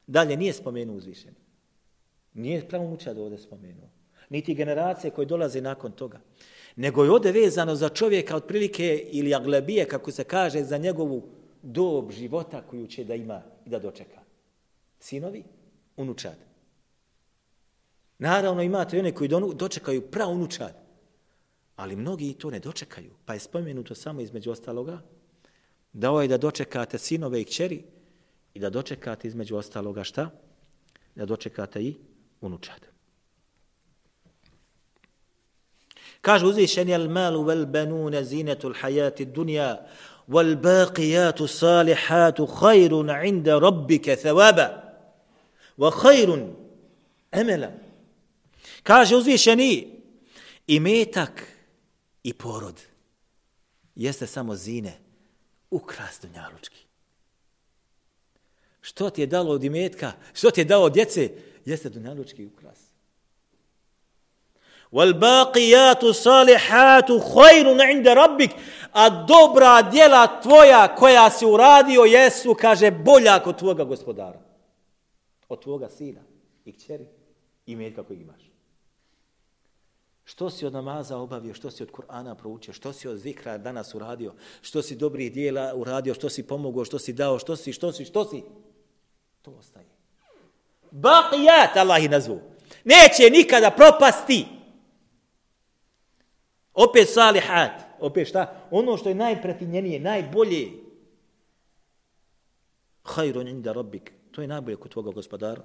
Dalje, 0.06 0.36
nije 0.36 0.52
spomenuo 0.52 0.96
uzvišeno. 0.96 1.36
Nije 2.34 2.68
pravo 2.68 2.84
unučad 2.84 3.18
ovdje 3.18 3.38
spomenuo. 3.38 3.88
Niti 4.29 4.53
generacije 4.53 5.11
koje 5.11 5.25
dolaze 5.25 5.61
nakon 5.61 5.91
toga. 5.91 6.19
Nego 6.75 7.03
je 7.03 7.11
ovdje 7.11 7.31
vezano 7.31 7.75
za 7.75 7.89
čovjeka 7.89 8.35
otprilike 8.35 9.07
ili 9.11 9.35
aglebije, 9.35 9.87
kako 9.87 10.11
se 10.11 10.23
kaže, 10.23 10.63
za 10.63 10.77
njegovu 10.77 11.23
dob 11.61 12.11
života 12.11 12.61
koju 12.61 12.87
će 12.87 13.03
da 13.03 13.15
ima 13.15 13.41
i 13.65 13.69
da 13.69 13.79
dočeka. 13.79 14.19
Sinovi, 14.99 15.43
unučad. 15.97 16.35
Naravno 18.17 18.61
imate 18.61 18.99
one 18.99 19.11
koji 19.11 19.29
dočekaju 19.55 20.01
prav 20.01 20.31
unučad. 20.31 20.85
Ali 21.75 21.95
mnogi 21.95 22.33
to 22.33 22.49
ne 22.49 22.59
dočekaju. 22.59 23.11
Pa 23.25 23.33
je 23.33 23.39
spomenuto 23.39 23.95
samo 23.95 24.21
između 24.21 24.51
ostaloga 24.51 25.01
da 25.93 26.11
ovaj 26.11 26.27
da 26.27 26.37
dočekate 26.37 26.97
sinove 26.97 27.41
i 27.41 27.45
kćeri 27.45 27.83
i 28.53 28.59
da 28.59 28.69
dočekate 28.69 29.27
između 29.27 29.55
ostaloga 29.55 30.03
šta? 30.03 30.29
Da 31.15 31.25
dočekate 31.25 31.83
i 31.83 31.95
unučad. 32.41 32.94
Kaže 36.25 36.45
uzvišeni 36.45 36.95
al 36.95 37.05
malu 37.09 37.43
vel 37.45 37.65
benune 37.65 38.23
zinetu 38.23 38.69
l'hajati 38.73 39.25
dunja 39.25 39.85
wal 40.27 40.55
baqijatu 40.57 41.47
salihatu 41.47 42.47
hajrun 42.49 43.09
inda 43.29 43.59
rabbike 43.59 44.15
thawaba 44.15 44.67
wa 45.77 45.91
hajrun 46.01 46.55
emela. 47.31 47.69
Kaže 48.83 49.15
uzvišeni 49.15 50.01
i 50.67 50.79
metak 50.79 51.43
i 52.23 52.33
porod 52.33 52.81
jeste 53.95 54.27
samo 54.27 54.55
zine, 54.55 54.97
ukras 55.71 56.19
dunjalučki. 56.21 56.85
Što 58.81 59.09
ti 59.09 59.21
je 59.21 59.27
dalo 59.27 59.51
od 59.51 59.63
imetka, 59.63 60.11
što 60.33 60.51
ti 60.51 60.61
je 60.61 60.65
dao 60.65 60.81
od 60.81 60.93
djece, 60.93 61.29
jeste 61.65 61.89
dunjalučki 61.89 62.45
ukras. 62.45 62.84
Wal-baqijatu 64.91 66.13
salihatu 66.13 67.19
hajrun 67.19 67.79
inda. 67.91 68.27
A 68.91 69.09
dobra 69.09 69.81
djela 69.81 70.41
tvoja 70.41 70.95
koja 70.95 71.29
si 71.29 71.45
uradio 71.45 72.01
jesu, 72.01 72.55
kaže, 72.59 72.91
bolja 72.91 73.39
kod 73.39 73.57
tvoga 73.59 73.83
gospodara. 73.83 74.39
Od 75.49 75.63
tvoga 75.63 75.89
sina 75.89 76.21
i 76.65 76.71
kćeri 76.71 77.05
i 77.65 77.75
metka 77.75 78.03
kojeg 78.03 78.21
imaš. 78.21 78.41
Što 80.23 80.49
si 80.49 80.65
od 80.65 80.73
namaza 80.73 81.17
obavio, 81.17 81.53
što 81.53 81.71
si 81.71 81.83
od 81.83 81.91
Kur'ana 81.91 82.35
proučio, 82.35 82.73
što 82.73 82.93
si 82.93 83.07
od 83.07 83.17
zikra 83.17 83.57
danas 83.57 83.95
uradio, 83.95 84.33
što 84.61 84.81
si 84.81 84.95
dobrih 84.95 85.33
dijela 85.33 85.73
uradio, 85.75 86.13
što 86.13 86.29
si 86.29 86.47
pomogao, 86.47 86.85
što 86.85 86.99
si 86.99 87.13
dao, 87.13 87.39
što 87.39 87.55
si, 87.55 87.73
što 87.73 87.91
si, 87.91 88.05
što 88.05 88.25
si. 88.25 88.43
To 89.41 89.51
ostaje. 89.51 89.85
Baqiyat, 90.91 91.77
Allah 91.77 92.09
nazvu. 92.09 92.39
Neće 92.83 93.29
nikada 93.31 93.71
propasti. 93.71 94.54
Opet 96.75 97.09
salihat. 97.09 97.71
Opet 97.99 98.27
šta? 98.27 98.67
Ono 98.71 98.97
što 98.97 99.09
je 99.09 99.15
najpretinjenije, 99.15 99.99
najbolje. 99.99 100.67
Hajrun 103.03 103.47
inda 103.47 103.71
rabbik. 103.71 104.11
To 104.31 104.41
je 104.41 104.47
najbolje 104.47 104.75
kod 104.75 104.91
tvoga 104.91 105.11
gospodara. 105.11 105.61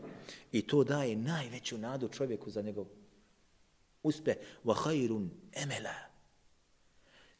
I 0.52 0.62
to 0.62 0.84
daje 0.84 1.16
najveću 1.16 1.78
nadu 1.78 2.08
čovjeku 2.08 2.50
za 2.50 2.62
njegov 2.62 2.86
uspe. 4.02 4.34
Wa 4.64 4.74
hajrun 4.74 5.30
emela. 5.52 5.94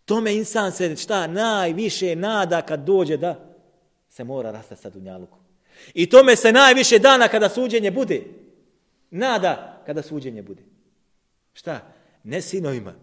Tome 0.04 0.34
insan 0.34 0.72
se 0.72 0.96
šta 0.96 1.26
najviše 1.26 2.16
nada 2.16 2.62
kad 2.62 2.80
dođe 2.80 3.16
da 3.16 3.56
se 4.08 4.24
mora 4.24 4.50
rastati 4.50 4.82
sa 4.82 4.90
dunjalukom. 4.90 5.38
I 5.94 6.10
tome 6.10 6.36
se 6.36 6.52
najviše 6.52 6.98
dana 6.98 7.28
kada 7.28 7.48
suđenje 7.48 7.90
bude. 7.90 8.22
Nada 9.10 9.82
kada 9.86 10.02
suđenje 10.02 10.42
bude. 10.42 10.62
Šta? 11.52 11.92
Ne 12.24 12.42
sinovima, 12.42 12.94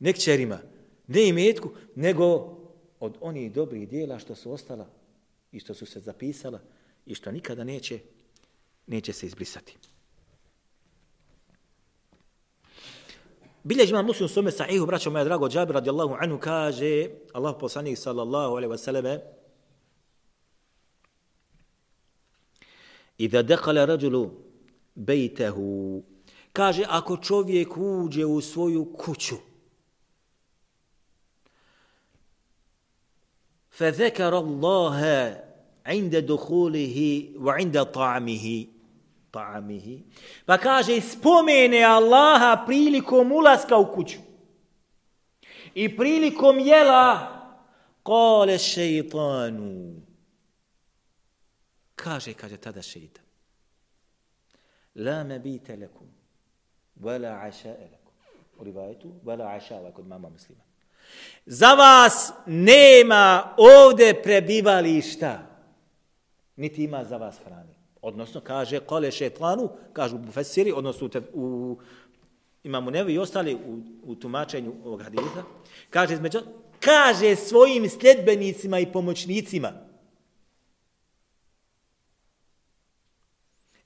ne 0.00 0.12
kćerima, 0.12 0.58
ne 1.06 1.28
imetku, 1.28 1.70
nego 1.94 2.56
od 3.00 3.16
onih 3.20 3.52
dobrih 3.52 3.88
dijela 3.88 4.18
što 4.18 4.34
su 4.34 4.52
ostala 4.52 4.86
i 5.52 5.60
što 5.60 5.74
su 5.74 5.86
se 5.86 6.00
zapisala 6.00 6.60
i 7.06 7.14
što 7.14 7.32
nikada 7.32 7.64
neće, 7.64 7.98
neće 8.86 9.12
se 9.12 9.26
izbrisati. 9.26 9.76
Bilježi 13.62 13.90
imam 13.90 14.06
muslim 14.06 14.28
svome 14.28 14.50
sahihu, 14.50 14.86
braćo 14.86 15.10
moja 15.10 15.24
drago, 15.24 15.48
Džabir 15.48 15.74
radijallahu 15.74 16.16
anhu 16.20 16.38
kaže, 16.38 17.08
Allah 17.32 17.56
poslanih 17.60 17.98
sallallahu 17.98 18.56
alaihi 18.56 18.78
sallam, 18.78 19.18
Iza 23.18 23.42
dekala 23.42 23.84
rađulu 23.84 24.30
bejtehu, 24.94 26.02
kaže, 26.52 26.84
ako 26.88 27.16
čovjek 27.16 27.76
uđe 27.76 28.24
u 28.24 28.40
svoju 28.40 28.92
kuću, 28.98 29.36
فذكر 33.74 34.38
الله 34.38 35.00
عند 35.86 36.16
دخوله 36.16 37.28
وعند 37.36 37.84
طعمه 37.84 38.66
طعمه 39.32 40.00
فكاجي 40.46 41.00
spomene 41.00 41.82
الله 41.82 42.66
prilikom 42.66 43.32
ulaska 43.32 43.76
u 43.76 43.86
kuću. 43.94 44.20
I 45.74 45.88
يلا 46.58 47.34
قال 48.04 48.50
الشيطان 48.50 49.56
كاجي 51.96 52.34
كاجي 52.34 52.56
تدا 52.56 52.78
الشيطان 52.78 53.24
لا 54.94 55.22
مبيت 55.22 55.70
لكم 55.70 56.06
ولا 57.00 57.32
عشاء 57.34 57.90
لكم 57.92 58.12
روايته 58.66 59.12
ولا 59.24 59.48
عشاء 59.48 59.86
لكم 59.86 60.08
ماما 60.08 60.28
مسلمه 60.28 60.63
Za 61.46 61.74
vas 61.74 62.32
nema 62.46 63.54
ovde 63.56 64.14
prebivališta, 64.22 65.46
niti 66.56 66.84
ima 66.84 67.04
za 67.04 67.16
vas 67.16 67.36
hrani. 67.44 67.74
Odnosno, 68.02 68.40
kaže, 68.40 68.80
kole 68.80 69.10
šetlanu, 69.10 69.68
kažu 69.92 70.18
bufesiri, 70.18 70.72
odnosno 70.72 71.08
u, 71.32 71.78
imamo 72.64 72.90
nevi 72.90 73.14
i 73.14 73.18
ostali 73.18 73.54
u, 73.54 73.78
u 74.02 74.14
tumačenju 74.14 74.72
ovog 74.84 75.02
haditha, 75.02 75.42
kaže, 75.90 76.14
između, 76.14 76.38
kaže 76.80 77.36
svojim 77.36 77.90
sljedbenicima 77.90 78.78
i 78.78 78.92
pomoćnicima, 78.92 79.72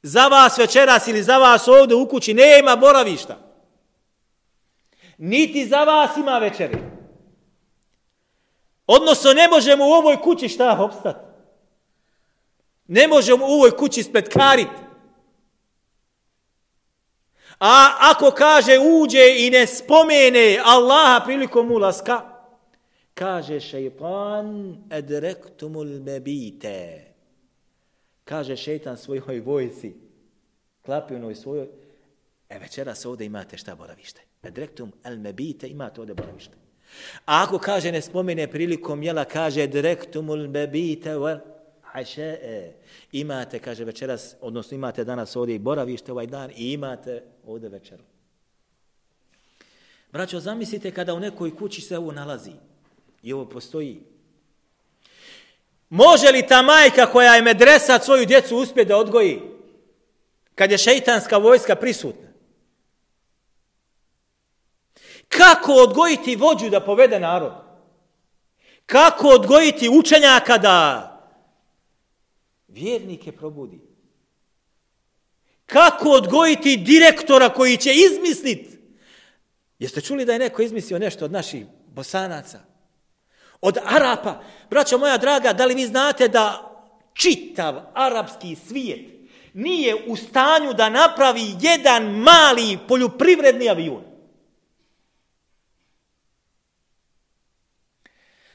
za 0.02 0.28
vas 0.28 0.58
večeras 0.58 1.08
ili 1.08 1.22
za 1.22 1.38
vas 1.38 1.68
ovde 1.68 1.94
u 1.94 2.08
kući 2.08 2.34
nema 2.34 2.76
boravišta. 2.76 3.38
Niti 5.18 5.66
za 5.66 5.84
vas 5.84 6.16
ima 6.16 6.38
večeri. 6.38 6.78
Odnosno, 8.90 9.32
ne 9.32 9.48
možemo 9.48 9.86
u 9.86 9.90
ovoj 9.90 10.20
kući 10.22 10.48
šta 10.48 10.78
opstati. 10.80 11.18
Ne 12.86 13.08
možemo 13.08 13.46
u 13.46 13.48
ovoj 13.48 13.70
kući 13.70 14.02
spetkariti. 14.02 14.80
A 17.60 17.88
ako 18.00 18.30
kaže 18.30 18.78
uđe 18.78 19.46
i 19.46 19.50
ne 19.50 19.66
spomene 19.66 20.60
Allaha 20.64 21.24
prilikom 21.24 21.70
ulaska, 21.70 22.20
kaže 23.14 23.60
šeitan 23.60 24.76
edrektumul 24.90 25.86
mebite. 25.86 27.04
Kaže 28.24 28.56
šeitan 28.56 28.96
svojoj 28.96 29.40
vojci, 29.40 29.94
klapionoj 30.82 31.34
svojoj, 31.34 31.68
e 32.48 32.58
večeras 32.58 33.06
ovdje 33.06 33.26
imate 33.26 33.58
šta 33.58 33.74
boravište. 33.74 34.20
Edrektum 34.42 34.92
el 35.04 35.18
mebite, 35.18 35.68
imate 35.68 36.00
ovdje 36.00 36.14
boravište. 36.14 36.67
A 37.26 37.42
ako 37.42 37.58
kaže 37.58 37.92
ne 37.92 38.02
spomene 38.02 38.46
prilikom 38.46 39.02
jela, 39.02 39.24
kaže 39.24 39.66
direktumul 39.66 40.48
bebite 40.48 41.10
wal 41.10 41.40
aše'e. 41.94 42.72
Imate, 43.12 43.58
kaže 43.58 43.84
večeras, 43.84 44.34
odnosno 44.40 44.74
imate 44.74 45.04
danas 45.04 45.36
ovdje 45.36 45.54
i 45.54 45.58
boravište 45.58 46.12
ovaj 46.12 46.26
dan 46.26 46.50
i 46.56 46.72
imate 46.72 47.22
ovdje 47.46 47.68
večeru. 47.68 48.02
Braćo, 50.12 50.40
zamislite 50.40 50.90
kada 50.90 51.14
u 51.14 51.20
nekoj 51.20 51.56
kući 51.56 51.80
se 51.80 51.98
ovo 51.98 52.12
nalazi 52.12 52.52
i 53.22 53.32
ovo 53.32 53.44
postoji. 53.44 54.00
Može 55.88 56.30
li 56.30 56.46
ta 56.46 56.62
majka 56.62 57.06
koja 57.06 57.34
je 57.34 57.42
medresa 57.42 57.98
svoju 57.98 58.26
djecu 58.26 58.56
uspje 58.56 58.84
da 58.84 58.96
odgoji 58.96 59.40
kad 60.54 60.70
je 60.70 60.78
šeitanska 60.78 61.36
vojska 61.36 61.76
prisutna? 61.76 62.27
Kako 65.28 65.72
odgojiti 65.72 66.36
vođu 66.36 66.70
da 66.70 66.80
povede 66.80 67.20
narod? 67.20 67.52
Kako 68.86 69.28
odgojiti 69.28 69.88
učenjaka 69.88 70.58
da 70.58 71.04
vjernike 72.68 73.32
probudi? 73.32 73.80
Kako 75.66 76.08
odgojiti 76.10 76.76
direktora 76.76 77.48
koji 77.48 77.76
će 77.76 77.92
izmisliti? 77.94 78.78
Jeste 79.78 80.00
čuli 80.00 80.24
da 80.24 80.32
je 80.32 80.38
neko 80.38 80.62
izmislio 80.62 80.98
nešto 80.98 81.24
od 81.24 81.32
naših 81.32 81.66
bosanaca? 81.86 82.60
Od 83.60 83.78
Arapa? 83.84 84.42
Braćo 84.70 84.98
moja 84.98 85.16
draga, 85.16 85.52
da 85.52 85.64
li 85.64 85.74
vi 85.74 85.86
znate 85.86 86.28
da 86.28 86.74
čitav 87.12 87.80
arapski 87.94 88.56
svijet 88.68 89.18
nije 89.54 89.94
u 90.06 90.16
stanju 90.16 90.72
da 90.72 90.90
napravi 90.90 91.42
jedan 91.60 92.04
mali 92.04 92.78
poljoprivredni 92.88 93.68
avion? 93.68 94.07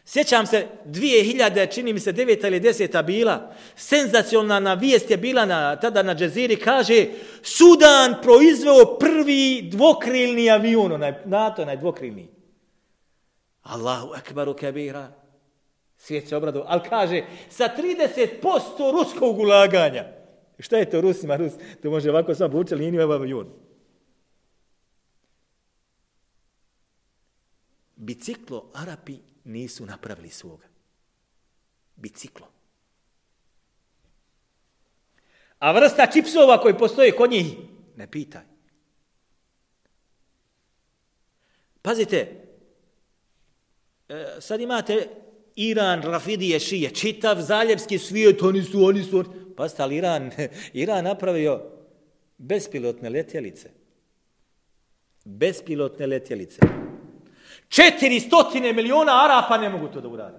Sjećam 0.06 0.46
se, 0.46 0.68
2000, 0.86 1.74
čini 1.74 1.94
mi 1.94 2.00
se, 2.00 2.14
9. 2.14 2.48
ili 2.48 2.60
10. 2.60 3.04
bila, 3.04 3.54
senzacionalna 3.76 4.74
vijest 4.74 5.12
je 5.12 5.18
bila 5.18 5.46
na, 5.46 5.76
tada 5.76 6.04
na 6.04 6.16
džeziri, 6.16 6.56
kaže, 6.56 7.08
Sudan 7.42 8.16
proizveo 8.22 8.98
prvi 9.00 9.62
dvokrilni 9.72 10.52
avion, 10.52 10.92
onaj, 10.92 11.14
NATO, 11.26 11.62
onaj 11.62 11.78
dvokrilni. 11.78 12.28
Allahu 13.62 14.14
akbaru 14.14 14.54
kabira. 14.54 15.12
Svijet 15.98 16.28
se 16.28 16.36
obradu, 16.36 16.64
ali 16.66 16.82
kaže, 16.90 17.24
sa 17.50 17.70
30% 17.78 18.92
ruskog 18.92 19.40
ulaganja. 19.40 20.06
Šta 20.60 20.78
je 20.78 20.90
to 20.90 21.02
Rusima? 21.02 21.36
Rus, 21.36 21.54
to 21.82 21.90
može 21.90 22.10
ovako 22.10 22.36
samo 22.36 22.50
buče 22.50 22.76
liniju 22.76 23.12
avion. 23.12 23.48
Biciklo 27.96 28.72
Arapi 28.74 29.33
nisu 29.44 29.86
napravili 29.86 30.30
svoga. 30.30 30.68
Biciklo. 31.96 32.48
A 35.60 35.72
vrsta 35.72 36.08
čipsova 36.14 36.62
koji 36.62 36.78
postoje 36.78 37.12
kod 37.12 37.32
njih, 37.32 37.46
ne 37.96 38.12
pitaj. 38.12 38.42
Pazite, 41.82 42.46
e, 44.10 44.26
sad 44.40 44.62
imate 44.62 45.08
Iran, 45.56 46.02
Rafidije, 46.02 46.60
Šije, 46.60 46.90
čitav 46.90 47.42
zaljevski 47.42 48.00
svijet, 48.00 48.42
oni 48.42 48.64
su, 48.64 48.86
oni 48.86 49.04
su, 49.04 49.24
pazite, 49.58 49.84
ali 49.84 49.96
Iran, 49.96 50.32
Iran 50.74 51.04
napravio 51.04 51.62
bespilotne 52.38 53.10
letjelice. 53.10 53.70
Bespilotne 55.26 56.08
letjelice. 56.08 56.60
Četiri 57.74 58.20
stotine 58.20 58.74
miliona 58.74 59.24
Arapa 59.24 59.58
ne 59.58 59.70
mogu 59.70 59.88
to 59.88 60.02
da 60.02 60.08
urade. 60.08 60.38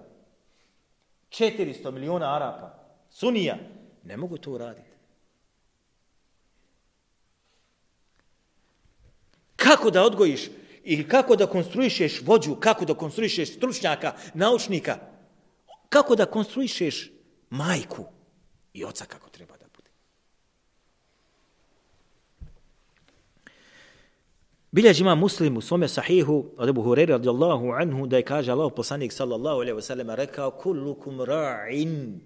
400 1.30 1.90
miliona 1.90 2.34
Arapa, 2.34 2.74
sunija, 3.10 3.56
ne 4.04 4.16
mogu 4.16 4.38
to 4.38 4.50
uraditi. 4.50 4.90
Kako 9.56 9.90
da 9.90 10.04
odgojiš 10.04 10.40
i 10.84 11.08
kako 11.08 11.36
da 11.36 11.46
konstruišeš 11.46 12.22
vođu, 12.22 12.54
kako 12.54 12.84
da 12.84 12.94
konstruišeš 12.94 13.56
stručnjaka, 13.56 14.12
naučnika, 14.34 14.98
kako 15.88 16.16
da 16.16 16.26
konstruišeš 16.26 17.10
majku 17.50 18.04
i 18.72 18.84
oca 18.84 19.04
kako 19.04 19.30
treba 19.30 19.56
da. 19.56 19.63
Bilježi 24.74 25.02
ima 25.02 25.14
muslim 25.14 25.56
u 25.56 25.60
svome 25.60 25.88
sahihu 25.88 26.44
od 26.56 26.68
Ebu 26.68 26.82
Hureyre 26.82 27.10
radijallahu 27.10 27.70
anhu 27.70 28.06
da 28.06 28.16
je 28.16 28.22
kaže 28.22 28.52
Allah 28.52 28.72
poslanik 28.76 29.12
sallallahu 29.12 29.60
alaihi 29.60 29.76
wasallam 29.76 30.14
rekao 30.14 30.50
kullukum 30.50 31.20
ra'in 31.20 32.18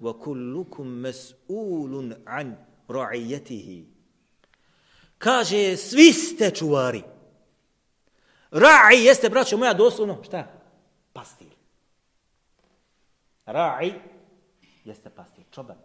wa 0.00 0.20
kullukum 0.22 1.02
mas'ulun 1.02 2.14
an 2.26 2.56
ra'iyatihi. 2.88 3.84
Kaže 5.18 5.76
svi 5.76 6.12
ste 6.12 6.50
čuvari. 6.50 7.02
Ra'i 8.50 9.04
jeste, 9.04 9.28
braćo 9.28 9.56
moja, 9.56 9.74
doslovno, 9.74 10.22
šta? 10.24 10.46
Pastir. 11.12 11.52
Ra'i 13.46 13.92
jeste 14.84 15.10
pastir, 15.10 15.44
čoban. 15.50 15.76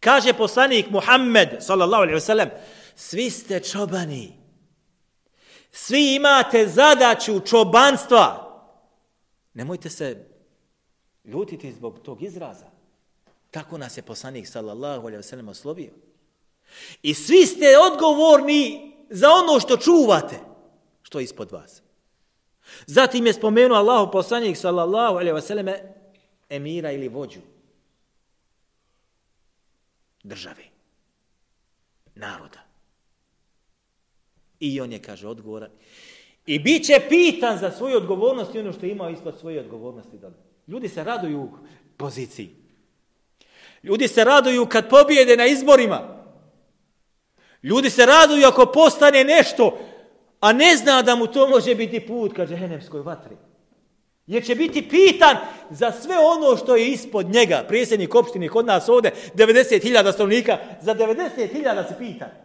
Kaže 0.00 0.32
poslanik 0.32 0.90
Muhammed, 0.90 1.48
sallallahu 1.60 2.02
alaihi 2.02 2.18
wasallam, 2.18 2.50
svi 2.96 3.30
ste 3.30 3.60
čobani. 3.60 4.32
Svi 5.70 6.14
imate 6.14 6.68
zadaću 6.68 7.40
čobanstva. 7.40 8.40
Nemojte 9.54 9.90
se 9.90 10.26
ljutiti 11.24 11.72
zbog 11.72 11.98
tog 11.98 12.22
izraza. 12.22 12.66
Tako 13.50 13.78
nas 13.78 13.96
je 13.96 14.02
poslanik, 14.02 14.48
sallallahu 14.48 15.06
alaihi 15.06 15.22
wasallam, 15.22 15.50
oslovio. 15.50 15.92
I 17.02 17.14
svi 17.14 17.46
ste 17.46 17.66
odgovorni 17.92 18.92
za 19.10 19.28
ono 19.30 19.60
što 19.60 19.76
čuvate, 19.76 20.40
što 21.02 21.18
je 21.18 21.24
ispod 21.24 21.52
vas. 21.52 21.82
Zatim 22.86 23.26
je 23.26 23.32
spomenuo 23.32 23.78
Allahu 23.78 24.12
poslanik 24.12 24.56
sallallahu 24.56 25.16
alejhi 25.16 25.62
ve 25.62 25.94
emira 26.48 26.92
ili 26.92 27.08
vođu 27.08 27.40
države, 30.22 30.64
naroda. 32.14 32.64
I 34.64 34.80
on 34.80 34.92
je, 34.92 34.98
kaže, 34.98 35.28
odgovoran. 35.28 35.70
I 36.46 36.58
bit 36.58 36.86
će 36.86 37.00
pitan 37.08 37.58
za 37.58 37.70
svoju 37.70 37.96
odgovornost 37.96 38.54
i 38.54 38.58
ono 38.58 38.72
što 38.72 38.86
je 38.86 38.92
imao 38.92 39.10
ispod 39.10 39.38
svoje 39.40 39.60
odgovornosti. 39.60 40.18
Ljudi 40.68 40.88
se 40.88 41.04
raduju 41.04 41.40
u 41.40 41.48
poziciji. 41.96 42.50
Ljudi 43.82 44.08
se 44.08 44.24
raduju 44.24 44.66
kad 44.66 44.88
pobijede 44.88 45.36
na 45.36 45.46
izborima. 45.46 46.24
Ljudi 47.62 47.90
se 47.90 48.06
raduju 48.06 48.46
ako 48.46 48.66
postane 48.66 49.24
nešto, 49.24 49.78
a 50.40 50.52
ne 50.52 50.76
zna 50.76 51.02
da 51.02 51.14
mu 51.14 51.26
to 51.26 51.48
može 51.48 51.74
biti 51.74 52.00
put 52.00 52.36
ka 52.36 52.46
džehennemskoj 52.46 53.00
vatri. 53.00 53.36
Jer 54.26 54.44
će 54.44 54.54
biti 54.54 54.88
pitan 54.88 55.36
za 55.70 55.92
sve 55.92 56.16
ono 56.18 56.56
što 56.56 56.76
je 56.76 56.88
ispod 56.88 57.26
njega. 57.26 57.64
Prijesednik 57.68 58.14
opštine 58.14 58.48
kod 58.48 58.66
nas 58.66 58.88
ovde, 58.88 59.10
90.000 59.34 60.12
stanovnika, 60.12 60.58
za 60.80 60.94
90.000 60.94 61.88
se 61.88 61.98
pitan. 61.98 62.43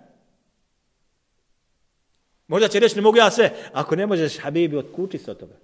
Možda 2.50 2.68
će 2.68 2.80
reći, 2.80 2.96
ne 2.96 3.02
mogu 3.02 3.18
ja 3.18 3.32
sve. 3.32 3.56
Ako 3.74 3.96
ne 3.96 4.06
možeš, 4.06 4.38
Habibi, 4.38 4.78
otkuči 4.78 5.18
se 5.18 5.32
od 5.32 5.40
toga. 5.40 5.56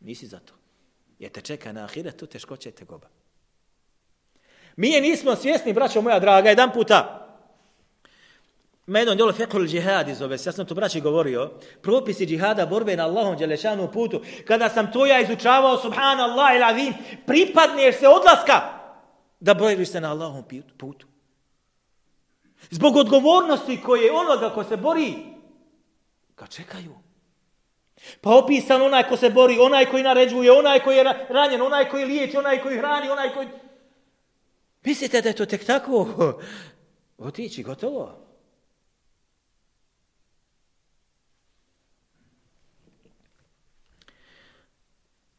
Nisi 0.00 0.26
za 0.26 0.38
to. 0.38 0.54
Jer 1.18 1.32
te 1.32 1.40
čeka 1.40 1.72
na 1.72 1.84
ahiretu, 1.84 2.26
teškoće 2.26 2.70
te 2.70 2.84
goba. 2.84 3.06
Mi 4.76 4.90
je 4.90 5.00
nismo 5.00 5.36
svjesni, 5.36 5.72
braćo 5.72 6.02
moja 6.02 6.18
draga, 6.18 6.48
jedan 6.48 6.72
puta, 6.72 7.24
Ima 8.86 8.98
jedno 8.98 9.14
djelo 9.14 9.32
fiqhul 9.32 9.68
džihadi 9.68 10.14
zove 10.14 10.36
ja 10.46 10.52
sam 10.52 10.66
to 10.66 10.74
braći 10.74 11.00
govorio, 11.00 11.50
propisi 11.82 12.26
džihada, 12.26 12.66
borbe 12.66 12.96
na 12.96 13.04
Allahom 13.04 13.38
dželešanu 13.38 13.92
putu, 13.92 14.22
kada 14.46 14.68
sam 14.68 14.92
to 14.92 15.06
ja 15.06 15.20
izučavao, 15.20 15.78
subhanallah 15.78 16.78
il 16.78 16.92
pripadneš 17.26 17.98
se 17.98 18.08
odlaska 18.08 18.60
da 19.40 19.54
boriš 19.54 19.88
se 19.88 20.00
na 20.00 20.10
Allahom 20.10 20.44
putu. 20.78 21.06
Zbog 22.70 22.96
odgovornosti 22.96 23.80
koje 23.82 24.12
onoga 24.12 24.54
ko 24.54 24.64
se 24.64 24.76
bori, 24.76 25.14
ga 26.36 26.46
čekaju. 26.46 26.94
Pa 28.20 28.30
opisan 28.30 28.82
onaj 28.82 29.08
ko 29.08 29.16
se 29.16 29.30
bori, 29.30 29.58
onaj 29.58 29.86
koji 29.86 30.02
naređuje, 30.02 30.52
onaj 30.52 30.80
koji 30.80 30.96
je 30.96 31.26
ranjen, 31.28 31.62
onaj 31.62 31.88
koji 31.88 32.04
liječi, 32.04 32.36
onaj 32.36 32.62
koji 32.62 32.78
hrani, 32.78 33.10
onaj 33.10 33.34
koji... 33.34 33.48
Mislite 34.84 35.20
da 35.20 35.28
je 35.28 35.36
to 35.36 35.46
tek 35.46 35.64
tako? 35.64 36.08
Otići, 37.18 37.62
gotovo. 37.62 38.28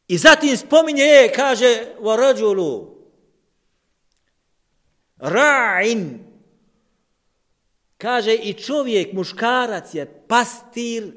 I 0.08 0.18
zatim 0.18 0.56
spominje, 0.56 1.32
kaže, 1.36 1.86
u 1.98 2.16
rađulu, 2.16 2.96
ra'in, 5.18 6.29
Kaže, 8.00 8.34
i 8.34 8.54
čovjek, 8.54 9.12
muškarac 9.12 9.94
je 9.94 10.06
pastir 10.28 11.12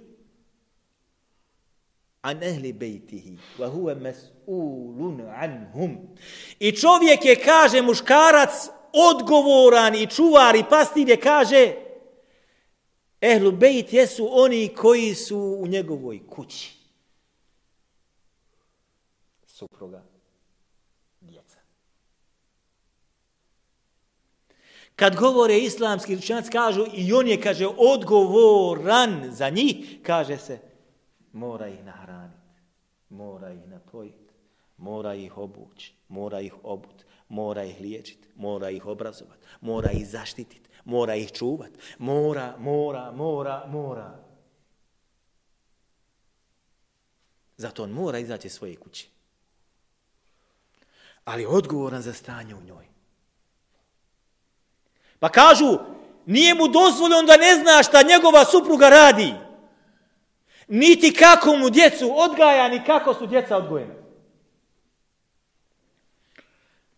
an 2.21 2.43
ehli 2.43 2.73
bejtihi, 2.73 3.37
wa 3.59 3.67
huwa 3.71 3.95
mas'ulun 3.95 5.23
anhum. 5.35 5.97
I 6.59 6.71
čovjek 6.71 7.25
je, 7.25 7.35
kaže, 7.35 7.81
muškarac, 7.81 8.69
odgovoran 8.93 9.95
i 9.95 10.07
čuvar 10.07 10.55
i 10.55 10.63
pastir 10.69 11.09
je, 11.09 11.19
kaže, 11.19 11.73
ehlu 13.21 13.51
bejt 13.51 13.93
jesu 13.93 14.29
oni 14.31 14.69
koji 14.75 15.15
su 15.15 15.57
u 15.59 15.67
njegovoj 15.67 16.27
kući 16.27 16.83
supruga, 19.53 20.03
djeca. 21.21 21.59
Kad 24.95 25.15
govore 25.15 25.57
islamski 25.57 26.15
učenjaci 26.15 26.51
kažu 26.51 26.85
i 26.93 27.13
on 27.13 27.27
je, 27.27 27.41
kaže, 27.41 27.67
odgovoran 27.77 29.31
za 29.31 29.49
njih, 29.49 29.99
kaže 30.03 30.37
se, 30.37 30.59
mora 31.33 31.67
ih 31.67 31.83
nahraniti, 31.83 32.59
mora 33.09 33.53
ih 33.53 33.67
napojiti, 33.67 34.33
mora 34.77 35.15
ih 35.15 35.37
obući, 35.37 35.93
mora 36.07 36.41
ih 36.41 36.53
obut, 36.63 37.05
mora 37.29 37.63
ih 37.63 37.81
liječiti, 37.81 38.27
mora 38.35 38.69
ih 38.69 38.85
obrazovati, 38.85 39.45
mora 39.61 39.91
ih 39.91 40.07
zaštititi, 40.07 40.69
mora 40.85 41.15
ih 41.15 41.31
čuvati, 41.31 41.79
mora, 41.97 42.55
mora, 42.59 43.11
mora, 43.11 43.65
mora. 43.67 44.19
Zato 47.57 47.83
on 47.83 47.91
mora 47.91 48.19
izaći 48.19 48.49
svoje 48.49 48.75
kuće 48.75 49.13
ali 51.23 51.45
odgovoran 51.45 52.01
za 52.01 52.13
stanje 52.13 52.55
u 52.55 52.61
njoj. 52.61 52.92
Pa 55.22 55.28
kažu, 55.28 55.78
nije 56.26 56.54
mu 56.54 56.68
dozvoljeno 56.68 57.22
da 57.22 57.36
ne 57.36 57.54
zna 57.54 57.82
šta 57.82 58.02
njegova 58.02 58.44
supruga 58.44 58.88
radi. 58.88 59.34
Niti 60.68 61.12
kako 61.12 61.56
mu 61.56 61.70
djecu 61.70 62.12
odgaja, 62.18 62.68
ni 62.68 62.84
kako 62.84 63.14
su 63.14 63.26
djeca 63.26 63.56
odgojena. 63.56 63.94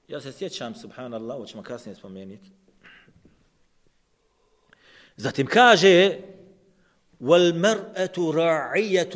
Ja 0.08 0.20
se 0.20 0.32
sjećam, 0.32 0.74
subhanallah, 0.74 1.36
ovo 1.36 1.46
ćemo 1.46 1.62
kasnije 1.62 1.94
spomenuti. 1.94 2.50
Zatim 5.16 5.46
kaže, 5.46 6.18
والمرأة 7.20 8.16
راعية 8.18 9.10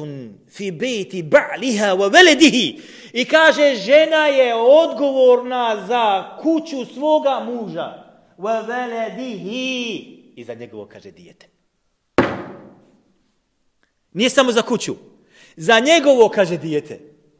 في 0.48 0.70
بيت 0.70 1.16
بعلها 1.16 1.92
وولده 1.92 2.76
i 3.14 3.24
kaže 3.24 3.74
žena 3.74 4.26
je 4.26 4.54
odgovorna 4.54 5.86
za 5.86 6.36
kuću 6.42 6.84
svoga 6.94 7.40
muža 7.40 8.04
wa 8.39 8.67
waladihi 8.67 10.33
i 10.35 10.43
za 10.43 10.53
njegovo 10.53 10.85
kaže 10.85 11.11
dijete 11.11 11.47
nije 14.13 14.29
samo 14.29 14.51
za 14.51 14.61
kuću 14.61 14.95
za 15.55 15.79
njegovo 15.79 16.29
kaže 16.29 16.57
dijete 16.57 16.99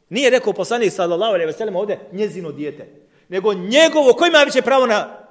nije 0.10 0.30
rekao 0.30 0.54
poslanik 0.54 0.94
sallallahu 0.94 1.34
alejhi 1.34 1.48
ve 1.48 1.54
sellem 1.54 1.76
ovde 1.76 2.00
njezino 2.12 2.52
dijete 2.52 2.88
nego 3.30 3.54
njegovo 3.54 4.14
ko 4.14 4.26
ima 4.26 4.44
više 4.44 4.62
pravo 4.62 4.86
na 4.86 5.28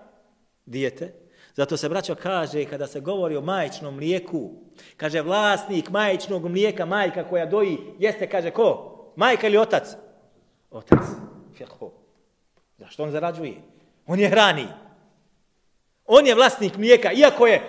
dijete 0.66 1.14
Zato 1.58 1.76
se, 1.76 1.88
braćo, 1.88 2.14
kaže, 2.14 2.64
kada 2.64 2.86
se 2.86 3.00
govori 3.00 3.36
o 3.36 3.40
majčnom 3.40 3.94
mlijeku, 3.94 4.50
kaže, 4.96 5.20
vlasnik 5.20 5.90
majčnog 5.90 6.48
mlijeka, 6.48 6.86
majka 6.86 7.24
koja 7.28 7.46
doji, 7.46 7.78
jeste, 7.98 8.28
kaže, 8.30 8.50
ko? 8.50 8.94
Majka 9.16 9.46
ili 9.46 9.58
otac? 9.58 9.88
Otac. 10.70 11.02
Fiqhu. 11.56 11.90
Zašto 12.78 13.02
on 13.02 13.10
zarađuje? 13.10 13.54
On 14.06 14.20
je 14.20 14.28
hrani. 14.28 14.66
On 16.10 16.26
je 16.26 16.34
vlasnik 16.34 16.76
mlijeka, 16.76 17.12
iako 17.12 17.46
je 17.46 17.62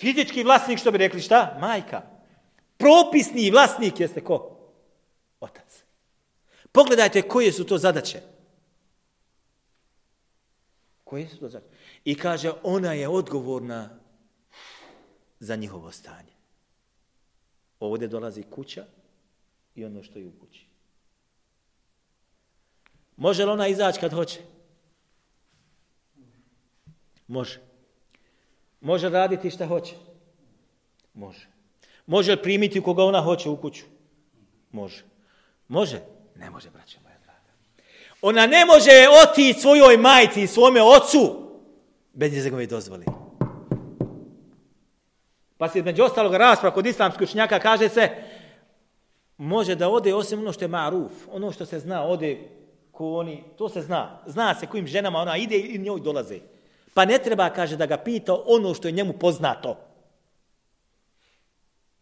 fizički 0.00 0.42
vlasnik, 0.42 0.78
što 0.78 0.90
bi 0.90 0.98
rekli, 0.98 1.20
šta? 1.20 1.56
Majka. 1.60 2.02
Propisni 2.76 3.50
vlasnik 3.50 4.00
jeste 4.00 4.24
ko? 4.24 4.58
Otac. 5.40 5.84
Pogledajte 6.72 7.22
koje 7.22 7.52
su 7.52 7.64
to 7.64 7.78
zadaće. 7.78 8.20
Koje 11.04 11.28
su 11.28 11.38
to 11.38 11.48
zadaće? 11.48 11.72
I 12.04 12.14
kaže, 12.14 12.52
ona 12.62 12.92
je 12.92 13.08
odgovorna 13.08 13.98
za 15.40 15.56
njihovo 15.56 15.92
stanje. 15.92 16.32
Ovdje 17.80 18.08
dolazi 18.08 18.42
kuća 18.42 18.86
i 19.74 19.84
ono 19.84 20.02
što 20.02 20.18
je 20.18 20.26
u 20.26 20.32
kući. 20.40 20.66
Može 23.16 23.44
li 23.44 23.50
ona 23.50 23.68
izaći 23.68 24.00
kad 24.00 24.12
hoće? 24.12 24.40
Može. 27.28 27.60
Može 28.80 29.08
raditi 29.08 29.50
šta 29.50 29.66
hoće? 29.66 29.94
Može. 31.14 31.46
Može 32.06 32.42
primiti 32.42 32.82
koga 32.82 33.04
ona 33.04 33.20
hoće 33.20 33.48
u 33.48 33.56
kuću? 33.56 33.84
Može. 34.72 35.04
Može? 35.68 36.00
Ne 36.36 36.50
može, 36.50 36.70
braće 36.70 36.98
moja 37.02 37.16
draga. 37.24 37.52
Ona 38.22 38.46
ne 38.46 38.64
može 38.64 39.06
otići 39.22 39.60
svojoj 39.60 39.96
majci 39.96 40.42
i 40.42 40.46
svome 40.46 40.82
ocu 40.82 41.48
bez 42.12 42.32
njezegove 42.32 42.66
dozvoli. 42.66 43.04
Pa 45.56 45.68
se 45.68 45.78
između 45.78 46.02
ostalog 46.02 46.34
rasprava 46.34 46.74
kod 46.74 46.86
islamskih 46.86 47.28
učenjaka 47.28 47.58
kaže 47.58 47.88
se 47.88 48.10
može 49.36 49.74
da 49.74 49.88
ode 49.88 50.14
osim 50.14 50.38
ono 50.38 50.52
što 50.52 50.64
je 50.64 50.68
maruf, 50.68 51.12
ono 51.30 51.52
što 51.52 51.66
se 51.66 51.78
zna, 51.78 52.06
ode 52.06 52.38
ko 52.92 53.12
oni, 53.12 53.44
to 53.58 53.68
se 53.68 53.82
zna. 53.82 54.22
Zna 54.26 54.54
se 54.54 54.66
kojim 54.66 54.86
ženama 54.86 55.18
ona 55.18 55.36
ide 55.36 55.58
i 55.58 55.78
njoj 55.78 56.00
dolaze. 56.00 56.38
Pa 56.94 57.04
ne 57.04 57.18
treba, 57.18 57.50
kaže, 57.50 57.76
da 57.76 57.86
ga 57.86 57.96
pita 57.96 58.34
ono 58.46 58.74
što 58.74 58.88
je 58.88 58.92
njemu 58.92 59.12
poznato. 59.12 59.76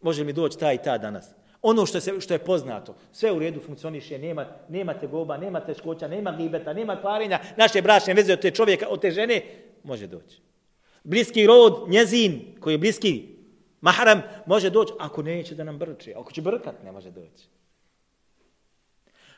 Može 0.01 0.23
mi 0.23 0.33
doći 0.33 0.57
ta 0.57 0.73
i 0.73 0.77
ta 0.77 0.97
danas. 0.97 1.29
Ono 1.61 1.85
što, 1.85 2.01
se, 2.01 2.21
što 2.21 2.33
je 2.33 2.39
poznato. 2.39 2.95
Sve 3.11 3.31
u 3.31 3.39
redu 3.39 3.59
funkcioniše, 3.65 4.19
nema, 4.19 4.45
nema 4.69 4.93
te 4.93 5.07
goba, 5.07 5.37
nema 5.37 5.59
teškoća, 5.59 6.07
nema 6.07 6.31
gibeta, 6.31 6.73
nema 6.73 7.01
kvarenja, 7.01 7.39
naše 7.57 7.81
bračne 7.81 8.13
veze 8.13 8.33
od 8.33 8.41
te 8.41 8.51
čovjeka, 8.51 8.87
od 8.89 9.01
te 9.01 9.11
žene, 9.11 9.41
može 9.83 10.07
doći. 10.07 10.41
Bliski 11.03 11.47
rod, 11.47 11.89
njezin, 11.89 12.55
koji 12.59 12.73
je 12.73 12.77
bliski, 12.77 13.25
mahram, 13.81 14.21
može 14.45 14.69
doći, 14.69 14.93
ako 14.99 15.21
neće 15.21 15.55
da 15.55 15.63
nam 15.63 15.77
brči. 15.77 16.13
Ako 16.13 16.31
će 16.31 16.41
brkat, 16.41 16.83
ne 16.83 16.91
može 16.91 17.11
doći. 17.11 17.47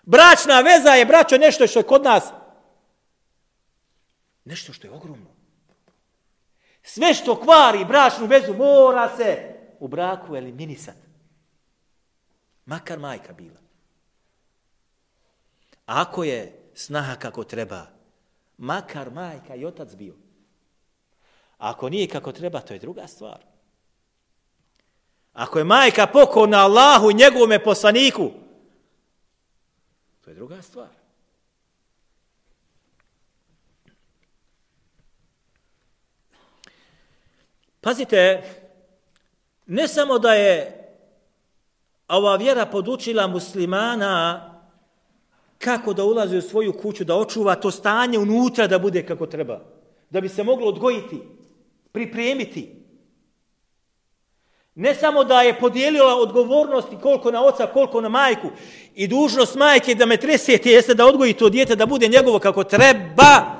Bračna 0.04 0.62
veza 0.62 0.90
je, 0.90 1.06
braćo, 1.06 1.38
nešto 1.38 1.68
što 1.68 1.80
je 1.80 1.84
kod 1.84 2.04
nas, 2.04 2.24
nešto 4.46 4.74
što 4.74 4.88
je 4.88 4.92
ogromno. 4.92 5.39
Sve 6.84 7.14
što 7.14 7.40
kvari 7.40 7.86
bračnu 7.86 8.26
vezu 8.26 8.54
mora 8.54 9.18
se 9.18 9.56
u 9.80 9.88
braku 9.88 10.36
eliminisati. 10.36 11.08
Makar 12.66 13.00
majka 13.00 13.34
bila. 13.34 13.60
Ako 15.86 16.24
je 16.24 16.72
snaha 16.74 17.16
kako 17.16 17.44
treba, 17.44 17.86
makar 18.58 19.12
majka 19.12 19.56
i 19.56 19.66
otac 19.66 19.96
bio. 19.96 20.16
Ako 21.58 21.90
nije 21.90 22.08
kako 22.08 22.32
treba, 22.32 22.60
to 22.60 22.74
je 22.74 22.80
druga 22.80 23.08
stvar. 23.08 23.46
Ako 25.34 25.60
je 25.60 25.64
majka 25.64 26.08
pokorna 26.08 26.58
Allahu 26.58 27.12
i 27.12 27.14
njegovome 27.14 27.64
poslaniku, 27.64 28.32
to 30.22 30.30
je 30.30 30.36
druga 30.36 30.62
stvar. 30.62 30.99
Pazite, 37.82 38.44
ne 39.66 39.88
samo 39.88 40.20
da 40.20 40.34
je 40.34 40.76
ova 42.08 42.36
vjera 42.36 42.66
podučila 42.66 43.28
muslimana 43.28 44.46
kako 45.58 45.94
da 45.94 46.04
ulazi 46.04 46.38
u 46.38 46.42
svoju 46.42 46.74
kuću, 46.74 47.04
da 47.04 47.16
očuva 47.16 47.56
to 47.56 47.72
stanje 47.72 48.20
unutra 48.20 48.68
da 48.68 48.80
bude 48.80 49.06
kako 49.06 49.26
treba. 49.26 49.60
Da 50.10 50.22
bi 50.22 50.30
se 50.30 50.44
moglo 50.44 50.68
odgojiti, 50.68 51.22
pripremiti. 51.92 52.76
Ne 54.76 54.96
samo 54.96 55.24
da 55.24 55.42
je 55.42 55.60
podijelila 55.60 56.16
odgovornosti 56.16 56.98
koliko 57.02 57.32
na 57.32 57.44
oca, 57.44 57.68
koliko 57.68 58.02
na 58.02 58.10
majku. 58.10 58.48
I 58.96 59.08
dužnost 59.08 59.56
majke 59.56 59.96
da 59.96 60.06
me 60.06 60.18
tresete 60.18 60.72
jeste 60.72 60.94
da 60.94 61.06
odgoji 61.06 61.34
to 61.34 61.50
dijete 61.50 61.76
da 61.76 61.86
bude 61.86 62.08
njegovo 62.08 62.40
kako 62.40 62.64
treba. 62.64 63.59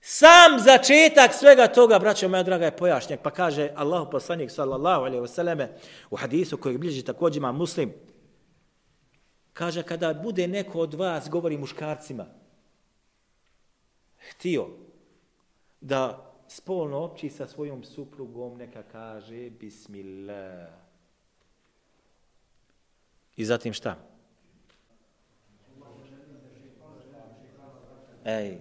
Sam 0.00 0.58
začetak 0.58 1.34
svega 1.34 1.66
toga, 1.68 1.98
braćo 1.98 2.28
moja 2.28 2.42
draga, 2.42 2.64
je 2.64 2.76
pojašnjen. 2.76 3.18
Pa 3.22 3.30
kaže 3.30 3.70
Allahu 3.76 4.10
poslanik 4.10 4.50
sallallahu 4.50 5.04
alaihi 5.04 5.22
wasallam 5.22 5.66
u 6.10 6.16
hadisu 6.16 6.56
kojeg 6.56 6.78
bliži 6.78 7.02
također 7.02 7.36
ima 7.36 7.52
muslim. 7.52 7.92
Kaže 9.52 9.82
kada 9.82 10.14
bude 10.14 10.48
neko 10.48 10.80
od 10.80 10.94
vas, 10.94 11.28
govori 11.28 11.58
muškarcima, 11.58 12.26
htio 14.30 14.68
da 15.80 16.32
spolno 16.48 16.98
opći 16.98 17.30
sa 17.30 17.46
svojom 17.46 17.84
suprugom, 17.84 18.58
neka 18.58 18.82
kaže 18.82 19.50
bismillah. 19.50 20.68
I 23.36 23.44
zatim 23.44 23.72
šta? 23.72 23.96
Ej, 28.24 28.58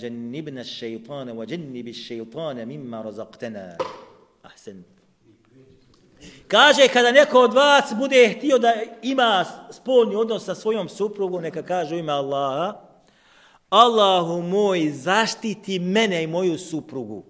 Jannibna 0.00 0.64
šeitana 0.64 1.32
wa 1.32 1.50
jannibi 1.50 1.92
šeitana 1.92 2.64
mimma 2.64 3.02
razaqtana. 3.02 3.76
Ahsen. 4.42 4.84
Kaže, 6.48 6.88
kada 6.88 7.12
neko 7.12 7.40
od 7.40 7.54
vas 7.54 7.94
bude 7.98 8.34
htio 8.36 8.58
da 8.58 8.72
ima 9.02 9.44
spolni 9.70 10.16
odnos 10.16 10.44
sa 10.44 10.54
svojom 10.54 10.88
suprugom, 10.88 11.42
neka 11.42 11.62
kaže 11.62 11.98
ime 11.98 12.12
Allaha, 12.12 12.80
Allahu 13.68 14.42
moj, 14.42 14.90
zaštiti 14.90 15.78
mene 15.78 16.22
i 16.22 16.26
moju 16.26 16.58
suprugu 16.58 17.22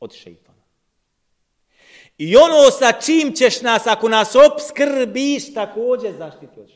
od 0.00 0.12
šeitana. 0.12 0.62
I 2.18 2.36
ono 2.36 2.70
sa 2.70 2.92
čim 2.92 3.32
ćeš 3.32 3.62
nas, 3.62 3.86
ako 3.86 4.08
nas 4.08 4.34
obskrbiš, 4.34 5.54
također 5.54 6.14
zaštiti 6.18 6.60
od 6.60 6.68
šeitana. 6.68 6.75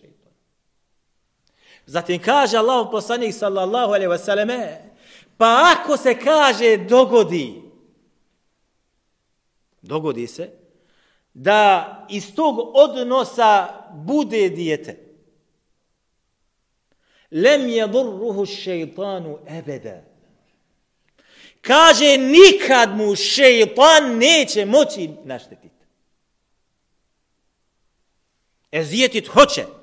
Zatim 1.91 2.23
kaže 2.23 2.59
Allah 2.59 2.89
poslanik 2.91 3.35
sallallahu 3.35 3.93
alaihi 3.93 4.09
wasallam, 4.09 4.77
pa 5.37 5.75
ako 5.75 5.97
se 5.97 6.15
kaže 6.19 6.77
dogodi, 6.77 7.63
dogodi 9.83 10.27
se, 10.27 10.51
da 11.35 12.07
iz 12.11 12.35
tog 12.35 12.71
odnosa 12.75 13.69
bude 13.95 14.49
dijete, 14.49 14.99
lem 17.31 17.69
jedurruhu 17.69 18.47
šeitanu 18.47 19.39
ebeda. 19.47 20.03
Kaže, 21.61 22.19
nikad 22.19 22.97
mu 22.97 23.17
šeitan 23.17 24.19
neće 24.19 24.65
moći 24.67 25.11
naštetiti. 25.25 25.85
Ezijetit 28.73 29.29
hoće, 29.29 29.80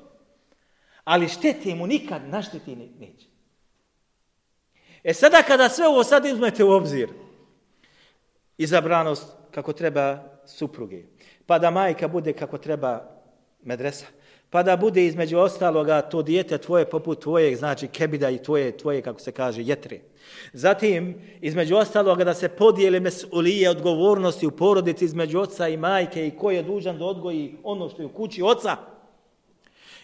ali 1.08 1.28
štete 1.28 1.76
mu 1.76 1.88
nikad 1.88 2.22
našteti 2.28 2.76
neće. 2.76 3.28
E 5.04 5.14
sada 5.14 5.44
kada 5.48 5.70
sve 5.70 5.88
ovo 5.88 6.04
sad 6.04 6.26
izmete 6.26 6.64
u 6.64 6.72
obzir, 6.72 7.10
izabranost 8.58 9.26
kako 9.52 9.74
treba 9.74 10.24
supruge, 10.46 11.04
pa 11.46 11.60
da 11.60 11.72
majka 11.72 12.08
bude 12.08 12.34
kako 12.34 12.58
treba 12.58 13.04
medresa, 13.64 14.06
pa 14.50 14.64
da 14.64 14.78
bude 14.78 15.06
između 15.06 15.38
ostaloga 15.38 16.02
to 16.02 16.22
dijete 16.22 16.58
tvoje 16.58 16.90
poput 16.90 17.22
tvojeg, 17.22 17.56
znači 17.56 17.88
kebida 17.88 18.30
i 18.30 18.44
tvoje, 18.44 18.78
tvoje 18.78 19.02
kako 19.02 19.20
se 19.20 19.32
kaže, 19.32 19.64
jetre. 19.64 20.00
Zatim, 20.54 21.22
između 21.42 21.76
ostaloga 21.76 22.24
da 22.24 22.34
se 22.34 22.50
podijele 22.50 23.00
mesulije 23.00 23.70
odgovornosti 23.70 24.48
u 24.48 24.52
porodici 24.52 25.06
između 25.06 25.40
oca 25.40 25.68
i 25.68 25.78
majke 25.78 26.28
i 26.28 26.38
ko 26.38 26.52
je 26.52 26.64
dužan 26.64 26.98
da 26.98 27.06
odgoji 27.06 27.58
ono 27.64 27.90
što 27.90 28.02
je 28.02 28.06
u 28.06 28.14
kući 28.14 28.42
oca, 28.42 28.97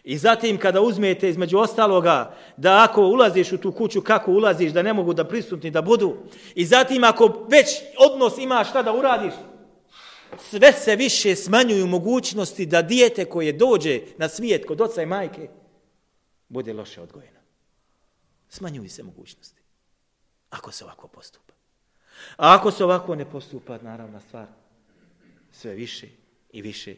I 0.03 0.17
zatim 0.17 0.57
kada 0.57 0.81
uzmete 0.81 1.29
između 1.29 1.57
ostaloga 1.57 2.35
da 2.57 2.83
ako 2.89 3.01
ulaziš 3.01 3.51
u 3.51 3.57
tu 3.57 3.71
kuću 3.71 4.01
kako 4.01 4.31
ulaziš 4.31 4.71
da 4.71 4.81
ne 4.81 4.93
mogu 4.93 5.13
da 5.13 5.27
prisutni 5.27 5.71
da 5.71 5.81
budu 5.81 6.17
i 6.55 6.65
zatim 6.65 7.03
ako 7.03 7.47
već 7.49 7.67
odnos 7.97 8.37
imaš 8.37 8.69
šta 8.69 8.83
da 8.83 8.93
uradiš 8.93 9.33
sve 10.39 10.73
se 10.73 10.95
više 10.95 11.35
smanjuju 11.35 11.87
mogućnosti 11.87 12.65
da 12.65 12.81
dijete 12.81 13.25
koje 13.25 13.53
dođe 13.53 14.01
na 14.17 14.29
svijet 14.29 14.65
kod 14.65 14.81
oca 14.81 15.01
i 15.01 15.05
majke 15.05 15.49
bude 16.49 16.73
loše 16.73 17.01
odgojeno. 17.01 17.39
Smanjuju 18.49 18.89
se 18.89 19.03
mogućnosti. 19.03 19.61
Ako 20.49 20.71
se 20.71 20.83
ovako 20.83 21.07
postupa. 21.07 21.53
A 22.37 22.55
ako 22.55 22.71
se 22.71 22.83
ovako 22.83 23.15
ne 23.15 23.31
postupa, 23.31 23.77
naravna 23.77 24.19
stvar, 24.19 24.47
sve 25.51 25.73
više 25.73 26.07
i 26.51 26.61
više 26.61 26.95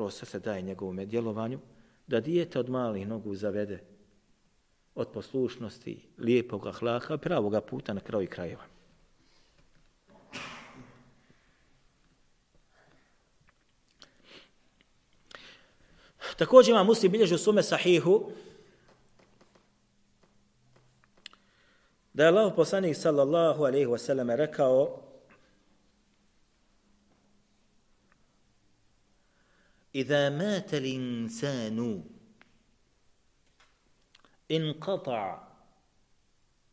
prostor 0.00 0.28
se 0.28 0.38
daje 0.38 0.62
njegovom 0.62 0.96
djelovanju, 0.96 1.58
da 2.06 2.20
dijete 2.20 2.58
od 2.58 2.70
malih 2.70 3.08
nogu 3.08 3.34
zavede 3.34 3.80
od 4.94 5.08
poslušnosti, 5.12 6.08
lijepog 6.18 6.66
ahlaka, 6.66 7.18
pravoga 7.18 7.60
puta 7.60 7.92
na 7.92 8.00
kraju 8.00 8.28
krajeva. 8.30 8.62
Također 16.36 16.72
ima 16.72 16.84
muslim 16.84 17.12
bilježi 17.12 17.34
u 17.34 17.38
sume 17.38 17.62
sahihu 17.62 18.30
da 22.12 22.22
je 22.22 22.28
Allah 22.28 22.52
poslanik 22.56 22.96
sallallahu 22.96 23.64
alaihi 23.64 23.86
wasallam 23.86 24.36
rekao 24.36 25.09
Iza 29.92 30.30
mata 30.30 30.78
l'insanu 30.78 32.04
inqata' 34.48 35.50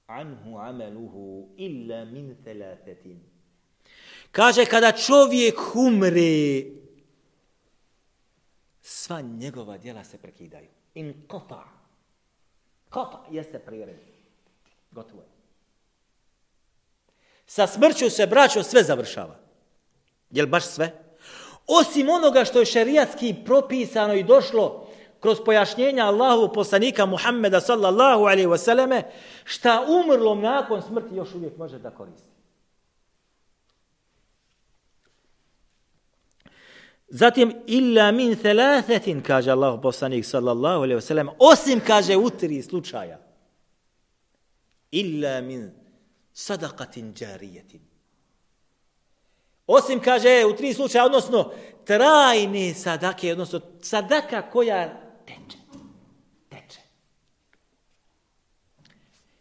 anhu 0.07 0.57
amaluhu 0.57 1.53
illa 1.57 2.05
min 2.05 2.35
thalathatin. 2.43 3.19
Kaže, 4.31 4.65
kada 4.65 4.91
čovjek 4.91 5.75
umre, 5.75 6.63
sva 8.81 9.21
njegova 9.21 9.77
djela 9.77 10.03
se 10.03 10.17
prekidaju. 10.17 10.67
In 10.93 11.27
kota. 11.27 11.63
Kota 12.89 13.25
jeste 13.31 13.59
prirez. 13.59 13.99
Gotovo. 14.91 15.25
Sa 17.45 17.67
smrću 17.67 18.09
se, 18.09 18.27
braćo, 18.27 18.63
sve 18.63 18.83
završava. 18.83 19.39
Jel 20.31 20.47
baš 20.47 20.65
sve? 20.65 21.06
Osim 21.67 22.09
onoga 22.09 22.45
što 22.45 22.59
je 22.59 22.65
šerijatski 22.65 23.35
propisano 23.45 24.13
i 24.13 24.23
došlo 24.23 24.87
kroz 25.19 25.37
pojašnjenja 25.45 26.05
Allahu 26.05 26.53
poslanika 26.53 27.05
Muhammeda 27.05 27.59
sallallahu 27.59 28.23
alaihi 28.23 28.47
wasallame, 28.47 29.03
šta 29.43 29.85
umrlom 29.87 30.41
nakon 30.41 30.81
smrti 30.81 31.15
još 31.15 31.33
uvijek 31.35 31.57
može 31.57 31.79
da 31.79 31.89
koristi. 31.89 32.27
Zatim, 37.09 37.55
illa 37.67 38.11
min 38.11 38.35
thalathatin, 38.35 39.21
kaže 39.21 39.51
Allah 39.51 39.79
poslanik 39.81 40.25
sallallahu 40.25 40.83
alaihi 40.83 40.99
wasallam, 40.99 41.29
osim, 41.39 41.79
kaže, 41.87 42.17
u 42.17 42.29
tri 42.29 42.61
slučaja. 42.61 43.19
Illa 44.91 45.41
min 45.41 45.71
sadaqatin 46.33 47.13
džarijetin. 47.13 47.86
Osim, 49.67 49.99
kaže, 49.99 50.45
u 50.45 50.55
tri 50.55 50.73
slučaja, 50.73 51.05
odnosno, 51.05 51.51
trajne 51.85 52.73
sadake, 52.73 53.31
odnosno, 53.31 53.61
sadaka 53.81 54.49
koja 54.49 55.01
teče. 55.25 55.57
Teče. 56.49 56.79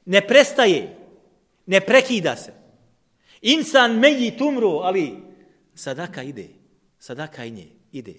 Ne 0.05 0.27
prestaje, 0.27 0.97
ne 1.67 1.81
prekida 1.81 2.37
se. 2.37 2.53
Insan 3.43 3.99
meji 3.99 4.37
tumru, 4.39 4.71
ali 4.71 5.17
sadaka 5.75 6.23
ide. 6.23 6.49
Sadaka 6.99 7.45
i 7.45 7.51
nje 7.51 7.67
ide. 7.93 8.15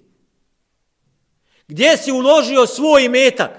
Gdje 1.68 1.98
si 1.98 2.12
uložio 2.12 2.66
svoj 2.66 3.10
metak? 3.10 3.52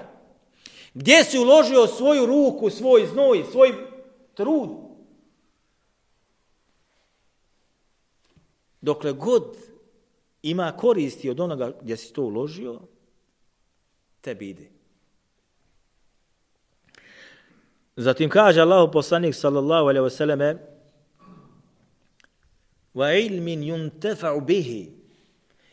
Gdje 0.93 1.23
si 1.23 1.39
uložio 1.39 1.87
svoju 1.87 2.25
ruku, 2.25 2.69
svoj 2.69 3.07
znoj, 3.07 3.45
svoj 3.51 3.73
trud? 4.33 4.88
Dokle 8.81 9.11
god 9.11 9.57
ima 10.43 10.71
koristi 10.77 11.29
od 11.29 11.39
onoga 11.39 11.71
gdje 11.81 11.97
si 11.97 12.13
to 12.13 12.23
uložio, 12.23 12.79
tebi 14.21 14.49
ide. 14.49 14.69
Zatim 17.95 18.29
kaže 18.29 18.61
Allah 18.61 18.89
poslanik 18.93 19.35
sallallahu 19.35 19.89
alaihi 19.89 20.03
wa 20.03 20.09
sallame 20.09 20.55
wa 22.95 23.11
ilmin 23.13 23.63
yuntefa'u 23.63 24.41
bihi 24.41 24.91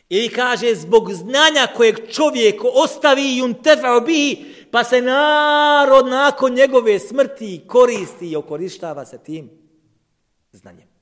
ili 0.08 0.28
kaže 0.28 0.74
zbog 0.74 1.12
znanja 1.12 1.66
kojeg 1.76 2.10
čovjek 2.10 2.64
ostavi 2.64 3.40
yuntefa'u 3.40 4.06
bihi 4.06 4.44
pa 4.70 4.84
se 4.84 5.02
narod 5.02 6.06
nakon 6.06 6.54
njegove 6.54 6.98
smrti 6.98 7.62
koristi 7.66 8.30
i 8.30 8.36
okorištava 8.36 9.04
se 9.04 9.18
tim 9.18 9.50
znanjem. 10.52 10.95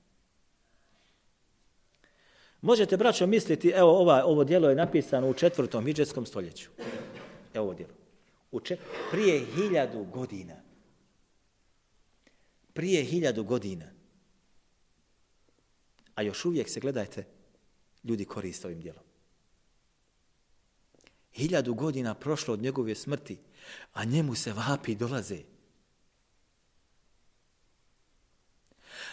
Možete, 2.64 2.96
braćo, 2.96 3.26
misliti, 3.26 3.68
evo, 3.68 3.98
ova, 4.00 4.24
ovo 4.24 4.44
dijelo 4.44 4.68
je 4.68 4.76
napisano 4.76 5.30
u 5.30 5.34
četvrtom 5.34 5.88
iđetskom 5.88 6.26
stoljeću. 6.26 6.70
Evo 7.54 7.64
ovo 7.64 7.74
dijelo. 7.74 7.92
U 8.52 8.60
čet... 8.60 8.78
Prije 9.10 9.44
hiljadu 9.44 10.04
godina. 10.04 10.54
Prije 12.72 13.04
hiljadu 13.04 13.44
godina. 13.44 13.84
A 16.14 16.22
još 16.22 16.44
uvijek 16.44 16.68
se, 16.68 16.80
gledajte, 16.80 17.24
ljudi 18.04 18.24
koriste 18.24 18.66
ovim 18.66 18.80
dijelom. 18.80 19.04
Hiljadu 21.32 21.74
godina 21.74 22.14
prošlo 22.14 22.54
od 22.54 22.62
njegove 22.62 22.94
smrti, 22.94 23.38
a 23.92 24.04
njemu 24.04 24.34
se 24.34 24.52
vapi 24.52 24.94
dolaze. 24.94 25.38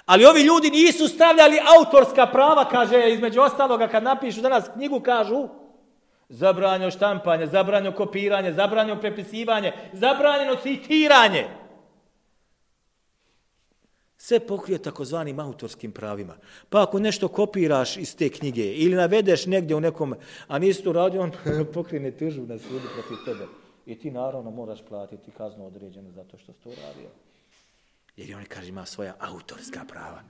Ali 0.06 0.26
ovi 0.26 0.42
ljudi 0.42 0.70
nisu 0.70 1.08
stavljali 1.08 1.60
autorska 1.78 2.28
prava, 2.28 2.70
kaže, 2.70 3.14
između 3.14 3.42
ostaloga, 3.42 3.88
kad 3.88 4.04
napišu 4.04 4.42
danas 4.42 4.70
knjigu, 4.74 5.00
kažu, 5.00 5.48
zabranjeno 6.30 6.92
štampanje, 6.92 7.48
zabranjeno 7.48 7.96
kopiranje, 7.96 8.54
zabranjeno 8.54 9.02
prepisivanje, 9.02 9.74
zabranjeno 9.94 10.56
citiranje. 10.56 11.48
Sve 14.18 14.40
pokrije 14.40 14.80
takozvanim 14.80 15.40
autorskim 15.40 15.92
pravima. 15.92 16.34
Pa 16.70 16.84
ako 16.84 17.00
nešto 17.00 17.28
kopiraš 17.28 17.98
iz 17.98 18.16
te 18.16 18.30
knjige 18.30 18.74
ili 18.74 18.96
navedeš 18.96 19.46
negdje 19.46 19.76
u 19.76 19.80
nekom, 19.80 20.16
a 20.48 20.60
nisi 20.60 20.84
to 20.84 20.94
radio, 20.94 21.22
on 21.22 21.32
pokrine 21.74 22.12
tužu 22.12 22.42
na 22.42 22.58
sudu 22.58 22.88
protiv 22.94 23.18
tebe. 23.26 23.48
I 23.86 24.00
ti 24.00 24.12
naravno 24.12 24.52
moraš 24.52 24.80
platiti 24.90 25.32
kaznu 25.32 25.68
određenu 25.68 26.12
zato 26.12 26.38
što 26.38 26.54
si 26.54 26.60
to 26.64 26.70
radio. 26.70 27.10
Jer 28.28 28.38
oni 28.38 28.46
kaže 28.46 28.70
ima 28.70 28.86
svoja 28.86 29.16
autorska 29.20 29.82
prava. 29.88 30.22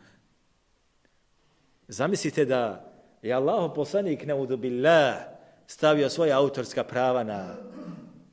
Zamislite 1.88 2.45
da 2.45 2.91
je 3.21 3.34
Allah 3.34 3.71
poslanik 3.75 4.25
neudubillah 4.25 5.15
stavio 5.67 6.10
svoja 6.10 6.38
autorska 6.38 6.84
prava 6.84 7.23
na 7.23 7.56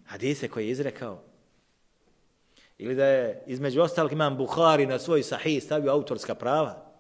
hadise 0.07 0.49
koje 0.49 0.65
je 0.65 0.71
izrekao. 0.71 1.23
Ili 2.79 2.95
da 2.95 3.05
je 3.05 3.43
između 3.47 3.81
ostalog 3.81 4.13
imam 4.13 4.37
Buhari 4.37 4.87
na 4.87 4.99
svoj 4.99 5.23
sahih 5.23 5.65
stavio 5.65 5.93
autorska 5.93 6.35
prava. 6.35 6.93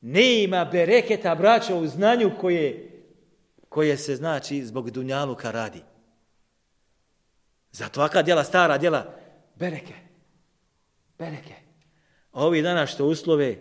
Ne 0.00 0.42
ima 0.42 0.64
bereketa 0.64 1.34
braća 1.34 1.74
u 1.74 1.86
znanju 1.86 2.30
koje, 2.40 2.90
koje 3.68 3.96
se 3.96 4.16
znači 4.16 4.64
zbog 4.64 4.90
dunjaluka 4.90 5.50
radi. 5.50 5.82
Zato 7.72 8.00
aka 8.00 8.22
djela, 8.22 8.44
stara 8.44 8.78
djela, 8.78 9.14
bereke. 9.56 9.94
Bereke. 11.18 11.54
A 12.32 12.44
ovi 12.44 12.62
dana 12.62 12.86
što 12.86 13.06
uslove, 13.06 13.58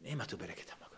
nema 0.00 0.24
tu 0.24 0.36
bereketa 0.36 0.74
mnogo. 0.76 0.96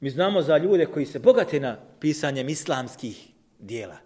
Mi 0.00 0.10
znamo 0.10 0.42
za 0.42 0.58
ljude 0.58 0.86
koji 0.86 1.06
se 1.06 1.18
bogate 1.18 1.60
na 1.60 1.78
pisanjem 2.00 2.48
islamskih 2.48 3.28
dijela. 3.58 3.96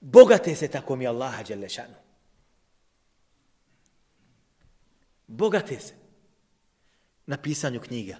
Bogate 0.00 0.54
se 0.54 0.68
tako 0.68 0.96
mi 0.96 1.06
Allaha 1.06 1.42
Đelešanu. 1.42 1.94
Bogate 5.26 5.80
se 5.80 5.94
na 7.26 7.36
pisanju 7.36 7.80
knjiga. 7.80 8.16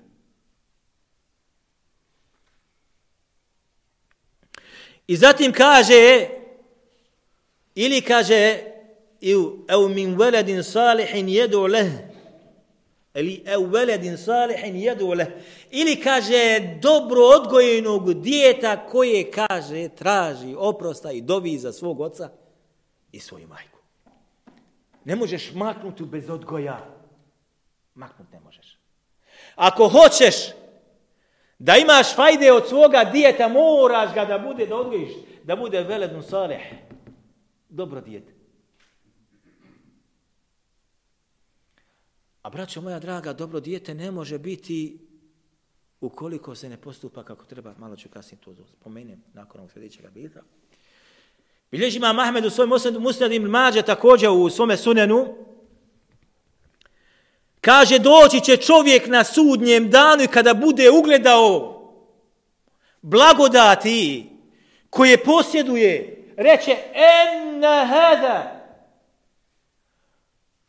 I 5.06 5.16
zatim 5.16 5.52
kaže, 5.52 6.28
ili 7.74 8.00
kaže, 8.02 8.71
evo 9.68 9.88
min 9.88 10.18
veledin 10.18 10.62
salihin 10.62 11.28
jedu 11.28 11.66
leh, 11.66 11.92
ili 13.14 13.42
evo 13.46 13.66
veledin 13.66 14.18
salihin 14.18 14.76
jedu 14.76 15.12
leh, 15.12 15.28
ili 15.70 15.96
kaže 15.96 16.78
dobro 16.82 17.20
odgojenog 17.22 18.14
dijeta 18.14 18.88
koje 18.88 19.30
kaže 19.30 19.88
traži 19.88 20.54
oprosta 20.58 21.12
i 21.12 21.20
dovi 21.20 21.58
za 21.58 21.72
svog 21.72 22.00
oca 22.00 22.30
i 23.12 23.20
svoju 23.20 23.48
majku. 23.48 23.78
Ne 25.04 25.16
možeš 25.16 25.52
maknuti 25.54 26.04
bez 26.04 26.30
odgoja. 26.30 26.86
Maknut 27.94 28.32
ne 28.32 28.40
možeš. 28.40 28.78
Ako 29.54 29.88
hoćeš 29.88 30.34
da 31.58 31.76
imaš 31.76 32.14
fajde 32.14 32.52
od 32.52 32.68
svoga 32.68 33.04
dijeta, 33.04 33.48
moraš 33.48 34.14
ga 34.14 34.24
da 34.24 34.38
bude, 34.38 34.66
da 34.66 34.76
odgojiš, 34.76 35.10
da 35.44 35.56
bude 35.56 35.82
veledun 35.82 36.22
salih. 36.22 36.60
Dobro 37.68 38.00
dijete. 38.00 38.41
A 42.42 42.50
braćo 42.50 42.80
moja 42.80 42.98
draga, 42.98 43.32
dobro 43.32 43.60
dijete 43.60 43.94
ne 43.94 44.10
može 44.10 44.38
biti 44.38 44.98
ukoliko 46.00 46.54
se 46.54 46.68
ne 46.68 46.76
postupa 46.76 47.24
kako 47.24 47.44
treba, 47.44 47.74
malo 47.78 47.96
ću 47.96 48.08
kasnije 48.08 48.40
to 48.40 48.54
spomenem 48.80 49.22
nakon 49.32 49.60
ovog 49.60 49.72
sljedećeg 49.72 50.10
bita. 50.10 50.40
Bilježi 51.70 51.98
ima 51.98 52.12
Mahmed 52.12 52.44
u 52.44 52.50
svojom 52.50 52.70
musnadim 52.98 53.42
mađe 53.42 53.82
također 53.82 54.30
u 54.30 54.50
svome 54.50 54.76
sunenu, 54.76 55.34
kaže 57.60 57.98
doći 57.98 58.40
će 58.44 58.56
čovjek 58.56 59.06
na 59.06 59.24
sudnjem 59.24 59.90
danu 59.90 60.22
i 60.22 60.26
kada 60.26 60.54
bude 60.54 60.90
ugledao 60.90 61.78
blagodati 63.02 64.30
koje 64.90 65.24
posjeduje, 65.24 66.24
reće 66.36 66.76
enna 66.94 67.84
hada, 67.84 68.61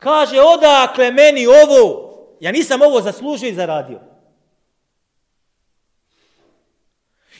kaže 0.04 0.40
odakle 0.40 1.10
meni 1.10 1.46
ovo, 1.46 2.10
ja 2.40 2.52
nisam 2.52 2.82
ovo 2.82 3.00
zaslužio 3.00 3.48
i 3.48 3.54
zaradio. 3.54 4.00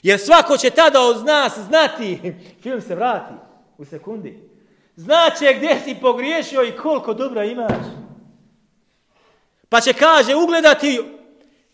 Jer 0.02 0.20
svako 0.20 0.56
će 0.56 0.70
tada 0.70 1.00
od 1.00 1.24
nas 1.24 1.58
znati, 1.58 2.34
film 2.62 2.80
se 2.80 2.94
vrati 2.94 3.34
u 3.78 3.84
sekundi, 3.84 4.38
znaće 4.96 5.54
gdje 5.56 5.80
si 5.84 5.96
pogriješio 6.00 6.64
i 6.64 6.76
koliko 6.76 7.14
dobra 7.14 7.44
imaš. 7.44 7.84
Pa 9.68 9.80
će 9.80 9.92
kaže 9.92 10.34
ugledati 10.34 11.00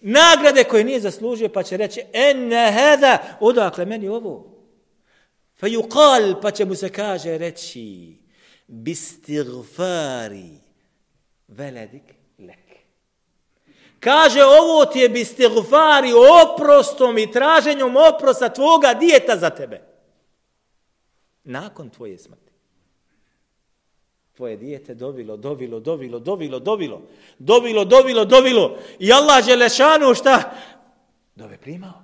nagrade 0.01 0.65
koje 0.65 0.85
nije 0.85 1.01
zaslužio, 1.01 1.49
pa 1.49 1.63
će 1.63 1.77
reći 1.77 2.03
enne 2.13 2.73
heda, 2.73 3.19
odakle 3.41 3.85
meni 3.85 4.09
ovo. 4.09 4.51
Fa 5.57 5.67
pa 6.43 6.51
će 6.51 6.65
mu 6.65 6.75
se 6.75 6.89
kaže 6.89 7.39
reći 7.39 8.17
bistigfari 8.67 10.60
veledik 11.51 12.03
lek. 12.39 12.71
Kaže, 14.01 14.45
ovo 14.45 14.85
ti 14.87 14.99
je 14.99 15.09
bistigfari 15.09 16.13
oprostom 16.45 17.19
i 17.19 17.33
traženjom 17.33 17.97
oprosta 17.97 18.49
tvoga 18.49 18.95
dijeta 18.95 19.37
za 19.37 19.51
tebe. 19.51 19.81
Nakon 21.45 21.91
tvoje 21.91 22.19
smrti. 22.19 22.51
Tvoje 24.37 24.57
dijete 24.57 24.95
dovilo, 24.95 25.37
dovilo, 25.37 25.81
dovilo, 25.81 26.19
dovilo, 26.19 26.59
dovilo, 26.59 27.03
dovilo, 27.39 27.85
dovilo, 27.85 28.25
dovilo. 28.25 28.79
I 28.99 29.13
Allah 29.13 29.45
Želešanu 29.45 30.15
šta? 30.15 30.53
Dove 31.35 31.59
primao. 31.59 32.03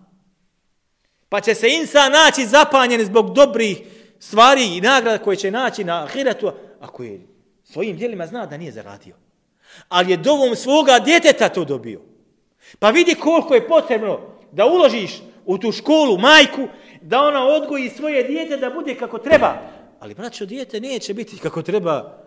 Pa 1.29 1.41
će 1.41 1.55
se 1.55 1.69
insan 1.69 2.13
naći 2.13 2.47
zapanjen 2.47 3.05
zbog 3.05 3.35
dobrih 3.35 3.79
stvari 4.19 4.77
i 4.77 4.81
nagrada 4.81 5.25
koje 5.25 5.37
će 5.37 5.51
naći 5.51 5.85
na 5.85 6.05
ahiretu, 6.05 6.53
ako 6.81 7.03
je 7.03 7.27
svojim 7.65 7.97
djelima 7.97 8.27
zna 8.27 8.47
da 8.47 8.57
nije 8.57 8.73
zaradio. 8.73 9.15
Ali 9.89 10.11
je 10.11 10.17
dovom 10.17 10.57
svoga 10.57 10.99
djeteta 10.99 11.49
to 11.49 11.65
dobio. 11.65 12.01
Pa 12.79 12.91
vidi 12.91 13.15
koliko 13.15 13.55
je 13.55 13.69
potrebno 13.69 14.21
da 14.53 14.67
uložiš 14.67 15.23
u 15.45 15.59
tu 15.59 15.73
školu 15.73 16.19
majku, 16.19 16.69
da 17.03 17.21
ona 17.21 17.47
odgoji 17.47 17.91
svoje 17.91 18.23
dijete 18.25 18.57
da 18.57 18.71
bude 18.71 18.95
kako 18.95 19.19
treba. 19.19 19.55
Ali 20.01 20.15
braćo, 20.15 20.47
dijete 20.47 20.81
neće 20.81 21.15
biti 21.15 21.39
kako 21.39 21.63
treba 21.63 22.27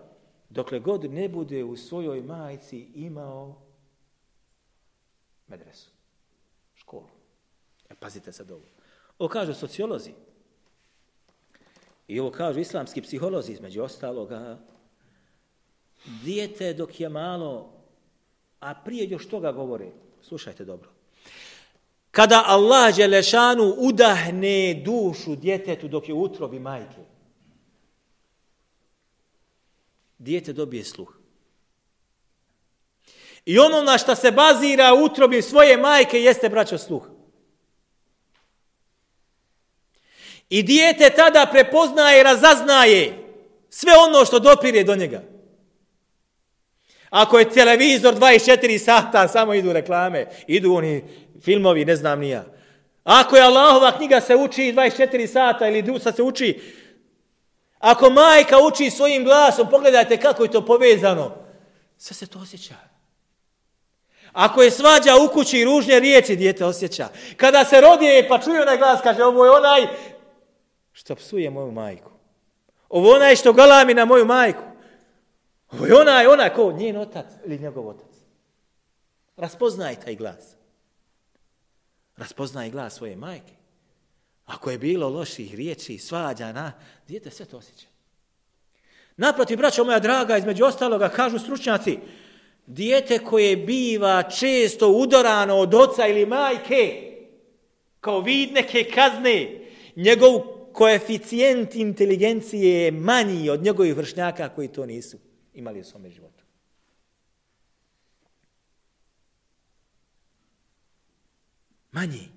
dokle 0.50 0.80
god 0.80 1.14
ne 1.14 1.30
bude 1.30 1.64
u 1.64 1.78
svojoj 1.78 2.22
majci 2.22 2.88
imao 2.96 3.62
medresu, 5.48 5.90
školu. 6.76 7.10
E, 7.90 7.96
pazite 7.96 8.32
sad 8.32 8.52
ovo. 8.52 8.62
Ovo 9.20 9.30
kažu 9.30 9.54
sociolozi. 9.54 10.12
I 12.08 12.20
ovo 12.20 12.32
kažu 12.32 12.60
islamski 12.60 13.02
psiholozi, 13.02 13.52
između 13.52 13.82
ostaloga. 13.82 14.58
Dijete 16.06 16.74
dok 16.74 17.00
je 17.00 17.10
malo, 17.10 17.74
a 18.60 18.74
prije 18.74 19.10
još 19.10 19.28
toga 19.28 19.52
govore, 19.52 19.92
slušajte 20.22 20.66
dobro. 20.66 20.90
Kada 22.12 22.44
Allah 22.46 22.96
Đelešanu 22.96 23.76
udahne 23.78 24.82
dušu 24.86 25.36
djetetu 25.36 25.88
dok 25.88 26.08
je 26.10 26.14
u 26.14 26.22
utrobi 26.22 26.60
majke, 26.60 27.02
dijete 30.18 30.54
dobije 30.54 30.84
sluh. 30.84 31.14
I 33.46 33.60
ono 33.60 33.84
na 33.84 33.98
što 33.98 34.16
se 34.16 34.32
bazira 34.32 34.94
utrobi 34.94 35.42
svoje 35.42 35.78
majke 35.78 36.22
jeste 36.22 36.50
braćo 36.50 36.78
sluh. 36.78 37.04
I 40.50 40.64
dijete 40.64 41.10
tada 41.10 41.48
prepoznaje 41.52 42.20
i 42.20 42.24
razaznaje 42.24 43.34
sve 43.70 43.94
ono 44.08 44.26
što 44.26 44.40
dopire 44.40 44.84
do 44.84 44.96
njega. 44.96 45.39
Ako 47.10 47.40
je 47.40 47.50
televizor 47.50 48.16
24 48.16 48.78
sata, 48.78 49.28
samo 49.28 49.54
idu 49.54 49.74
reklame, 49.74 50.26
idu 50.48 50.74
oni 50.74 51.04
filmovi, 51.42 51.86
ne 51.86 51.96
znam 51.96 52.20
nija. 52.20 52.46
Ako 53.04 53.36
je 53.36 53.44
Allahova 53.44 53.92
knjiga 53.98 54.22
se 54.22 54.36
uči 54.36 54.74
24 54.76 55.28
sata 55.28 55.68
ili 55.68 55.82
dusa 55.82 56.12
se 56.12 56.24
uči, 56.24 56.62
ako 57.80 58.10
majka 58.10 58.58
uči 58.58 58.90
svojim 58.90 59.24
glasom, 59.24 59.70
pogledajte 59.70 60.18
kako 60.18 60.44
je 60.44 60.52
to 60.52 60.66
povezano. 60.66 61.36
Sve 61.98 62.16
se 62.16 62.28
to 62.28 62.40
osjeća. 62.40 62.76
Ako 64.34 64.62
je 64.62 64.72
svađa 64.72 65.16
u 65.16 65.34
kući 65.34 65.64
ružnje 65.64 66.00
riječi, 66.00 66.36
dijete 66.36 66.66
osjeća. 66.66 67.08
Kada 67.38 67.66
se 67.66 67.82
rodije 67.82 68.28
pa 68.28 68.40
čuje 68.40 68.62
onaj 68.62 68.78
glas, 68.78 69.02
kaže 69.04 69.24
ovo 69.24 69.46
je 69.46 69.52
onaj 69.52 69.88
što 70.92 71.16
psuje 71.16 71.50
moju 71.50 71.72
majku. 71.72 72.12
Ovo 72.90 73.12
onaj 73.16 73.36
što 73.36 73.54
galami 73.54 73.94
na 73.94 74.06
moju 74.06 74.26
majku. 74.26 74.69
Ovo 75.72 75.86
je 75.86 75.96
onaj, 75.96 76.28
onaj 76.28 76.54
ko 76.54 76.72
njen 76.72 76.98
otac 76.98 77.26
ili 77.46 77.60
njegov 77.60 77.88
otac. 77.88 78.10
Raspoznaj 79.38 79.96
taj 79.96 80.16
glas. 80.16 80.56
Raspoznaj 82.18 82.70
glas 82.70 82.96
svoje 82.96 83.16
majke. 83.16 83.54
Ako 84.46 84.72
je 84.72 84.78
bilo 84.78 85.10
loših 85.10 85.56
riječi, 85.56 85.98
svađa, 85.98 86.52
na, 86.52 86.72
dijete 87.08 87.32
sve 87.32 87.46
to 87.46 87.58
osjeća. 87.58 87.88
Naprotiv, 89.18 89.58
braćo 89.58 89.84
moja 89.84 90.00
draga, 90.00 90.38
između 90.38 90.66
ostaloga, 90.66 91.10
kažu 91.10 91.40
stručnjaci, 91.40 92.00
dijete 92.66 93.20
koje 93.20 93.58
biva 93.58 94.24
često 94.24 94.90
udorano 94.90 95.56
od 95.56 95.74
oca 95.74 96.08
ili 96.08 96.26
majke, 96.26 97.12
kao 98.00 98.22
vid 98.22 98.54
neke 98.54 98.84
kazne, 98.84 99.60
njegov 99.96 100.42
koeficijent 100.74 101.76
inteligencije 101.76 102.84
je 102.84 102.92
manji 102.92 103.50
od 103.50 103.64
njegovih 103.64 103.96
vršnjaka 103.96 104.50
koji 104.50 104.68
to 104.68 104.86
nisu 104.86 105.18
imali 105.60 105.80
u 105.80 105.84
svome 105.84 106.10
životu. 106.10 106.44
Manji. 111.92 112.30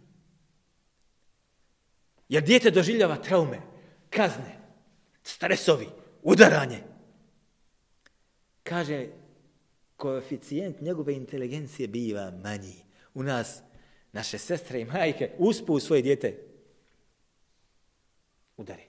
Jer 2.29 2.43
dijete 2.43 2.70
doživljava 2.70 3.16
traume, 3.16 3.61
kazne, 4.11 4.59
stresovi, 5.23 5.89
udaranje. 6.23 6.83
Kaže, 8.62 9.09
koeficijent 9.97 10.81
njegove 10.81 11.14
inteligencije 11.14 11.89
biva 11.89 12.31
manji. 12.31 12.85
U 13.14 13.23
nas, 13.23 13.61
naše 14.12 14.39
sestre 14.39 14.81
i 14.81 14.85
majke, 14.85 15.31
uspu 15.39 15.81
svoje 15.81 16.03
dijete 16.03 16.39
udari. 18.57 18.87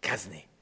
Kazne. 0.00 0.55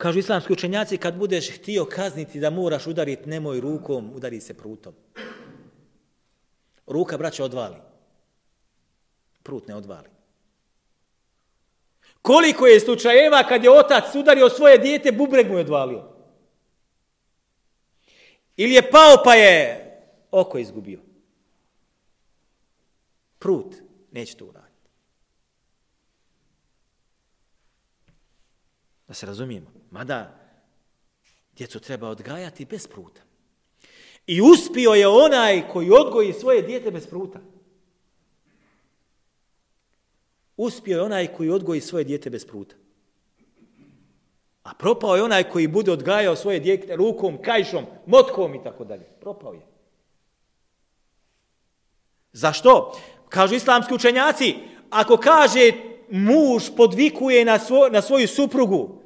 Kažu 0.00 0.18
islamski 0.18 0.52
učenjaci, 0.52 0.96
kad 0.96 1.16
budeš 1.16 1.50
htio 1.50 1.84
kazniti 1.84 2.40
da 2.40 2.50
moraš 2.50 2.86
udariti 2.86 3.28
nemoj 3.28 3.60
rukom, 3.60 4.12
udari 4.14 4.40
se 4.40 4.56
prutom. 4.56 4.94
Ruka, 6.86 7.18
braća, 7.18 7.44
odvali. 7.44 7.76
Prut 9.42 9.68
ne 9.68 9.74
odvali. 9.74 10.08
Koliko 12.22 12.66
je 12.66 12.80
slučajeva 12.80 13.42
kad 13.48 13.64
je 13.64 13.70
otac 13.70 14.14
udario 14.14 14.48
svoje 14.48 14.78
dijete, 14.78 15.12
bubreg 15.12 15.48
mu 15.50 15.58
je 15.58 15.60
odvalio. 15.60 16.04
Ili 18.56 18.74
je 18.74 18.90
pao 18.90 19.22
pa 19.24 19.34
je 19.34 19.86
oko 20.30 20.58
izgubio. 20.58 21.00
Prut 23.38 23.74
neće 24.12 24.36
to 24.36 24.44
uraditi. 24.44 24.69
Da 29.10 29.14
se 29.14 29.26
razumijemo. 29.26 29.66
Mada 29.90 30.38
djecu 31.56 31.80
treba 31.80 32.08
odgajati 32.08 32.64
bez 32.64 32.86
pruta. 32.86 33.20
I 34.26 34.40
uspio 34.40 34.90
je 34.90 35.08
onaj 35.08 35.68
koji 35.72 35.90
odgoji 35.90 36.32
svoje 36.32 36.62
dijete 36.62 36.90
bez 36.90 37.06
pruta. 37.06 37.40
Uspio 40.56 40.96
je 40.96 41.02
onaj 41.02 41.26
koji 41.26 41.50
odgoji 41.50 41.80
svoje 41.80 42.04
dijete 42.04 42.30
bez 42.30 42.46
pruta. 42.46 42.76
A 44.62 44.74
propao 44.74 45.16
je 45.16 45.22
onaj 45.22 45.50
koji 45.50 45.68
bude 45.68 45.92
odgajao 45.92 46.36
svoje 46.36 46.60
dijete 46.60 46.96
rukom, 46.96 47.42
kajšom, 47.42 47.86
motkom 48.06 48.54
i 48.54 48.62
tako 48.64 48.84
dalje. 48.84 49.04
Propao 49.20 49.52
je. 49.52 49.66
Zašto? 52.32 52.98
Kažu 53.28 53.54
islamski 53.54 53.94
učenjaci, 53.94 54.54
ako 54.90 55.16
kaže 55.16 55.72
muž 56.10 56.62
podvikuje 56.76 57.44
na, 57.44 57.58
svo, 57.58 57.88
na 57.88 58.02
svoju 58.02 58.28
suprugu, 58.28 58.99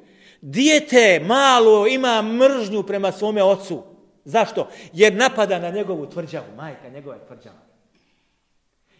dijete 0.45 1.19
malo 1.25 1.87
ima 1.87 2.21
mržnju 2.21 2.83
prema 2.83 3.11
svome 3.11 3.43
ocu. 3.43 3.83
Zašto? 4.25 4.67
Jer 4.93 5.13
napada 5.13 5.59
na 5.59 5.69
njegovu 5.69 6.05
tvrđavu, 6.05 6.45
majka 6.55 6.89
njegova 6.89 7.15
je 7.15 7.25
tvrđava. 7.27 7.65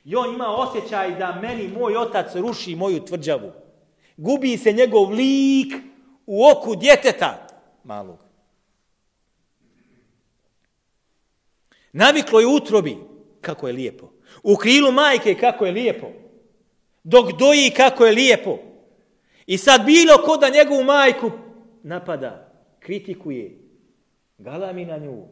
I 0.05 0.15
on 0.15 0.33
ima 0.33 0.47
osjećaj 0.47 1.15
da 1.15 1.39
meni 1.41 1.67
moj 1.67 1.97
otac 1.97 2.35
ruši 2.35 2.75
moju 2.75 3.05
tvrđavu. 3.05 3.51
Gubi 4.17 4.57
se 4.57 4.71
njegov 4.71 5.11
lik 5.11 5.73
u 6.25 6.47
oku 6.47 6.75
djeteta 6.75 7.47
malog. 7.83 8.19
Naviklo 11.93 12.39
je 12.39 12.47
utrobi, 12.47 12.97
kako 13.41 13.67
je 13.67 13.73
lijepo. 13.73 14.11
U 14.43 14.55
krilu 14.55 14.91
majke 14.91 15.35
kako 15.35 15.65
je 15.65 15.71
lijepo. 15.71 16.07
Dok 17.03 17.31
doji 17.31 17.69
kako 17.77 18.05
je 18.05 18.11
lijepo. 18.11 18.57
I 19.45 19.57
sad 19.57 19.85
bilo 19.85 20.17
ko 20.25 20.37
da 20.37 20.49
njegovu 20.49 20.83
majku 20.83 21.31
napada, 21.83 22.51
kritikuje, 22.79 23.57
galami 24.37 24.85
na 24.85 24.97
nju. 24.97 25.27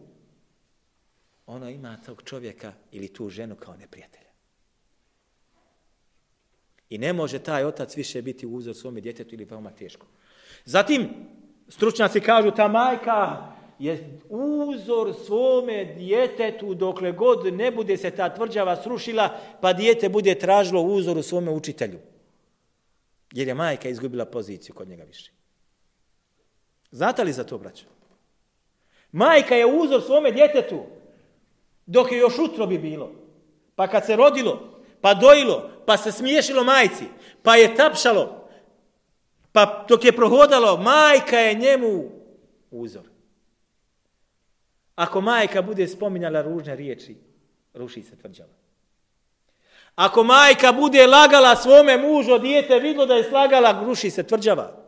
ono 1.46 1.70
ima 1.70 1.98
tog 2.06 2.22
čovjeka 2.26 2.74
ili 2.92 3.08
tu 3.08 3.30
ženu 3.30 3.56
kao 3.56 3.76
neprijatelja. 3.76 4.30
I 6.90 6.98
ne 6.98 7.14
može 7.14 7.40
taj 7.40 7.66
otac 7.66 7.98
više 7.98 8.22
biti 8.22 8.48
uzor 8.48 8.76
svome 8.76 9.02
djetetu 9.02 9.36
ili 9.36 9.46
veoma 9.46 9.72
teško. 9.72 10.06
Zatim, 10.66 11.10
stručnjaci 11.68 12.20
kažu, 12.20 12.52
ta 12.52 12.68
majka 12.68 13.48
je 13.80 14.20
uzor 14.30 15.14
svome 15.26 15.86
djetetu 15.86 16.74
dokle 16.74 17.12
god 17.12 17.54
ne 17.54 17.72
bude 17.72 17.98
se 17.98 18.12
ta 18.12 18.34
tvrđava 18.34 18.76
srušila, 18.76 19.40
pa 19.62 19.74
dijete 19.74 20.10
bude 20.10 20.36
tražilo 20.36 20.82
uzor 20.82 21.18
u 21.18 21.24
svome 21.24 21.52
učitelju. 21.52 22.00
Jer 23.34 23.48
je 23.48 23.54
majka 23.54 23.90
izgubila 23.90 24.26
poziciju 24.26 24.76
kod 24.76 24.88
njega 24.88 25.04
više. 25.04 25.32
Znate 26.92 27.24
li 27.24 27.34
za 27.34 27.44
to, 27.44 27.58
braćo? 27.58 27.86
Majka 29.12 29.56
je 29.56 29.66
uzor 29.66 30.02
svome 30.02 30.32
djetetu 30.32 30.84
dok 31.86 32.12
je 32.12 32.18
još 32.18 32.40
utro 32.40 32.68
bi 32.68 32.78
bilo. 32.78 33.12
Pa 33.76 33.88
kad 33.88 34.06
se 34.06 34.16
rodilo, 34.16 34.82
pa 35.02 35.14
dojilo, 35.14 35.70
pa 35.86 35.98
se 35.98 36.12
smiješilo 36.12 36.64
majci, 36.64 37.06
pa 37.44 37.56
je 37.56 37.76
tapšalo, 37.76 38.48
pa 39.52 39.86
dok 39.90 40.06
je 40.06 40.16
prohodalo, 40.16 40.78
majka 40.78 41.38
je 41.40 41.54
njemu 41.54 42.12
uzor. 42.72 43.10
Ako 44.96 45.22
majka 45.22 45.62
bude 45.62 45.88
spominjala 45.88 46.42
ružne 46.42 46.76
riječi, 46.76 47.18
ruši 47.74 48.04
se 48.04 48.16
tvrđava. 48.16 48.63
Ako 49.96 50.24
majka 50.24 50.72
bude 50.72 51.08
lagala 51.08 51.56
svome 51.56 51.98
mužu, 51.98 52.40
dijete 52.40 52.80
vidlo 52.80 53.06
da 53.06 53.16
je 53.16 53.30
slagala, 53.30 53.84
ruši 53.86 54.10
se 54.10 54.24
tvrđava. 54.24 54.84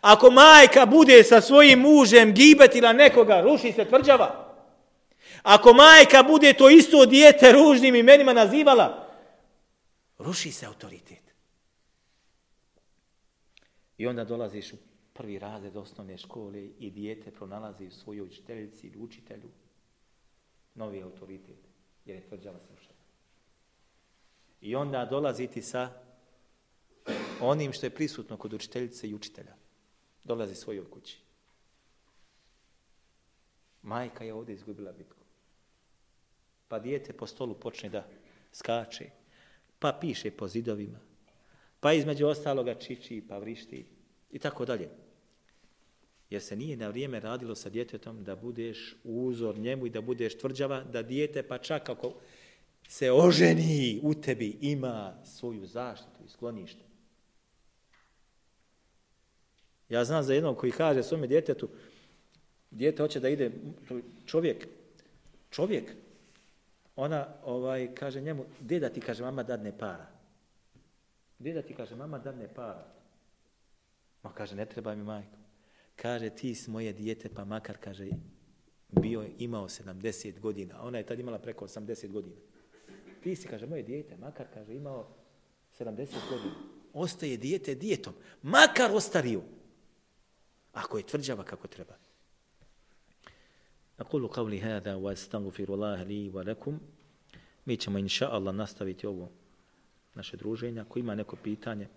Ako 0.00 0.30
majka 0.30 0.86
bude 0.86 1.24
sa 1.24 1.40
svojim 1.40 1.78
mužem 1.80 2.32
gibetila 2.32 2.92
nekoga, 2.92 3.40
ruši 3.40 3.72
se 3.72 3.84
tvrđava. 3.84 4.46
Ako 5.42 5.72
majka 5.72 6.22
bude 6.22 6.52
to 6.52 6.70
isto 6.70 7.06
dijete 7.06 7.52
ružnim 7.52 7.94
imenima 7.94 8.32
nazivala, 8.32 9.08
ruši 10.18 10.52
se 10.52 10.66
autoritet. 10.66 11.22
I 13.98 14.06
onda 14.06 14.24
dolaziš 14.24 14.72
u 14.72 14.76
prvi 15.12 15.38
razred 15.38 15.76
osnovne 15.76 16.18
škole 16.18 16.64
i 16.78 16.90
dijete 16.90 17.30
pronalazi 17.30 17.86
u 17.86 17.90
svojoj 17.90 18.26
učiteljici 18.26 18.86
ili 18.86 18.98
učitelju 18.98 19.50
novi 20.74 21.02
autoritet, 21.02 21.58
jer 22.04 22.16
je 22.16 22.28
tvrđava 22.28 22.58
slušala. 22.66 23.05
I 24.60 24.76
onda 24.76 25.04
dolazi 25.04 25.46
ti 25.46 25.62
sa 25.62 25.90
onim 27.40 27.72
što 27.72 27.86
je 27.86 27.94
prisutno 27.94 28.36
kod 28.36 28.52
učiteljice 28.52 29.08
i 29.08 29.14
učitelja. 29.14 29.54
Dolazi 30.24 30.54
svojoj 30.54 30.90
kući. 30.90 31.18
Majka 33.82 34.24
je 34.24 34.34
ovdje 34.34 34.54
izgubila 34.54 34.92
bitku. 34.92 35.16
Pa 36.68 36.78
dijete 36.78 37.12
po 37.12 37.26
stolu 37.26 37.54
počne 37.54 37.88
da 37.88 38.08
skače, 38.52 39.10
pa 39.78 39.98
piše 40.00 40.30
po 40.30 40.48
zidovima, 40.48 40.98
pa 41.80 41.92
između 41.92 42.26
ostaloga 42.26 42.74
čiči, 42.74 43.24
pa 43.28 43.38
vrišti 43.38 43.86
i 44.30 44.38
tako 44.38 44.64
dalje. 44.64 44.88
Jer 46.30 46.42
se 46.42 46.56
nije 46.56 46.76
na 46.76 46.88
vrijeme 46.88 47.20
radilo 47.20 47.54
sa 47.54 47.68
djetetom 47.68 48.24
da 48.24 48.36
budeš 48.36 48.96
uzor 49.04 49.58
njemu 49.58 49.86
i 49.86 49.90
da 49.90 50.00
budeš 50.00 50.38
tvrđava, 50.38 50.84
da 50.84 51.02
dijete 51.02 51.42
pa 51.42 51.58
čak 51.58 51.88
ako 51.88 52.14
se 52.88 53.12
oženi 53.12 54.00
u 54.02 54.14
tebi 54.14 54.58
ima 54.60 55.14
svoju 55.24 55.66
zaštitu 55.66 56.24
i 56.26 56.28
sklonište. 56.28 56.84
Ja 59.88 60.04
znam 60.04 60.22
za 60.22 60.34
jednog 60.34 60.56
koji 60.56 60.72
kaže 60.72 61.02
svome 61.02 61.26
djetetu, 61.26 61.68
dijete 62.70 63.02
hoće 63.02 63.20
da 63.20 63.28
ide, 63.28 63.50
čovjek, 64.26 64.68
čovjek, 65.50 65.92
ona 66.96 67.26
ovaj, 67.44 67.94
kaže 67.94 68.20
njemu, 68.20 68.44
gdje 68.60 68.80
da 68.80 68.88
ti 68.88 69.00
kaže 69.00 69.22
mama 69.22 69.42
dadne 69.42 69.78
para? 69.78 70.06
Gdje 71.38 71.54
da 71.54 71.62
ti 71.62 71.74
kaže 71.74 71.96
mama 71.96 72.18
dadne 72.18 72.48
para? 72.54 72.86
Ma 74.22 74.32
kaže, 74.32 74.56
ne 74.56 74.66
treba 74.66 74.94
mi 74.94 75.04
majko. 75.04 75.38
Kaže, 75.96 76.30
ti 76.30 76.54
si 76.54 76.70
moje 76.70 76.92
dijete, 76.92 77.28
pa 77.28 77.44
makar, 77.44 77.76
kaže, 77.80 78.08
bio, 78.88 79.26
imao 79.38 79.68
70 79.68 80.40
godina. 80.40 80.82
Ona 80.82 80.98
je 80.98 81.06
tad 81.06 81.20
imala 81.20 81.38
preko 81.38 81.66
80 81.66 82.10
godina 82.10 82.36
ti 83.26 83.36
si, 83.36 83.48
kaže, 83.48 83.66
moje 83.66 83.82
dijete, 83.82 84.16
makar, 84.16 84.46
kaže, 84.54 84.74
imao 84.74 85.08
70 85.78 85.96
godina. 86.30 86.54
Ostaje 86.92 87.36
dijete 87.36 87.74
dijetom, 87.74 88.14
makar 88.42 88.90
ostario. 88.94 89.42
Ako 90.72 90.98
je 90.98 91.06
tvrđava 91.06 91.44
kako 91.44 91.68
treba. 91.68 91.94
Nakulu 93.98 94.28
qavli. 94.28 94.62
Mi 97.64 97.76
ćemo, 97.76 97.98
inša 97.98 98.28
Allah, 98.30 98.54
nastaviti 98.54 99.06
ovo 99.06 99.30
naše 100.14 100.36
druženje. 100.36 100.80
Ako 100.80 100.98
ima 100.98 101.14
neko 101.14 101.36
pitanje, 101.36 101.88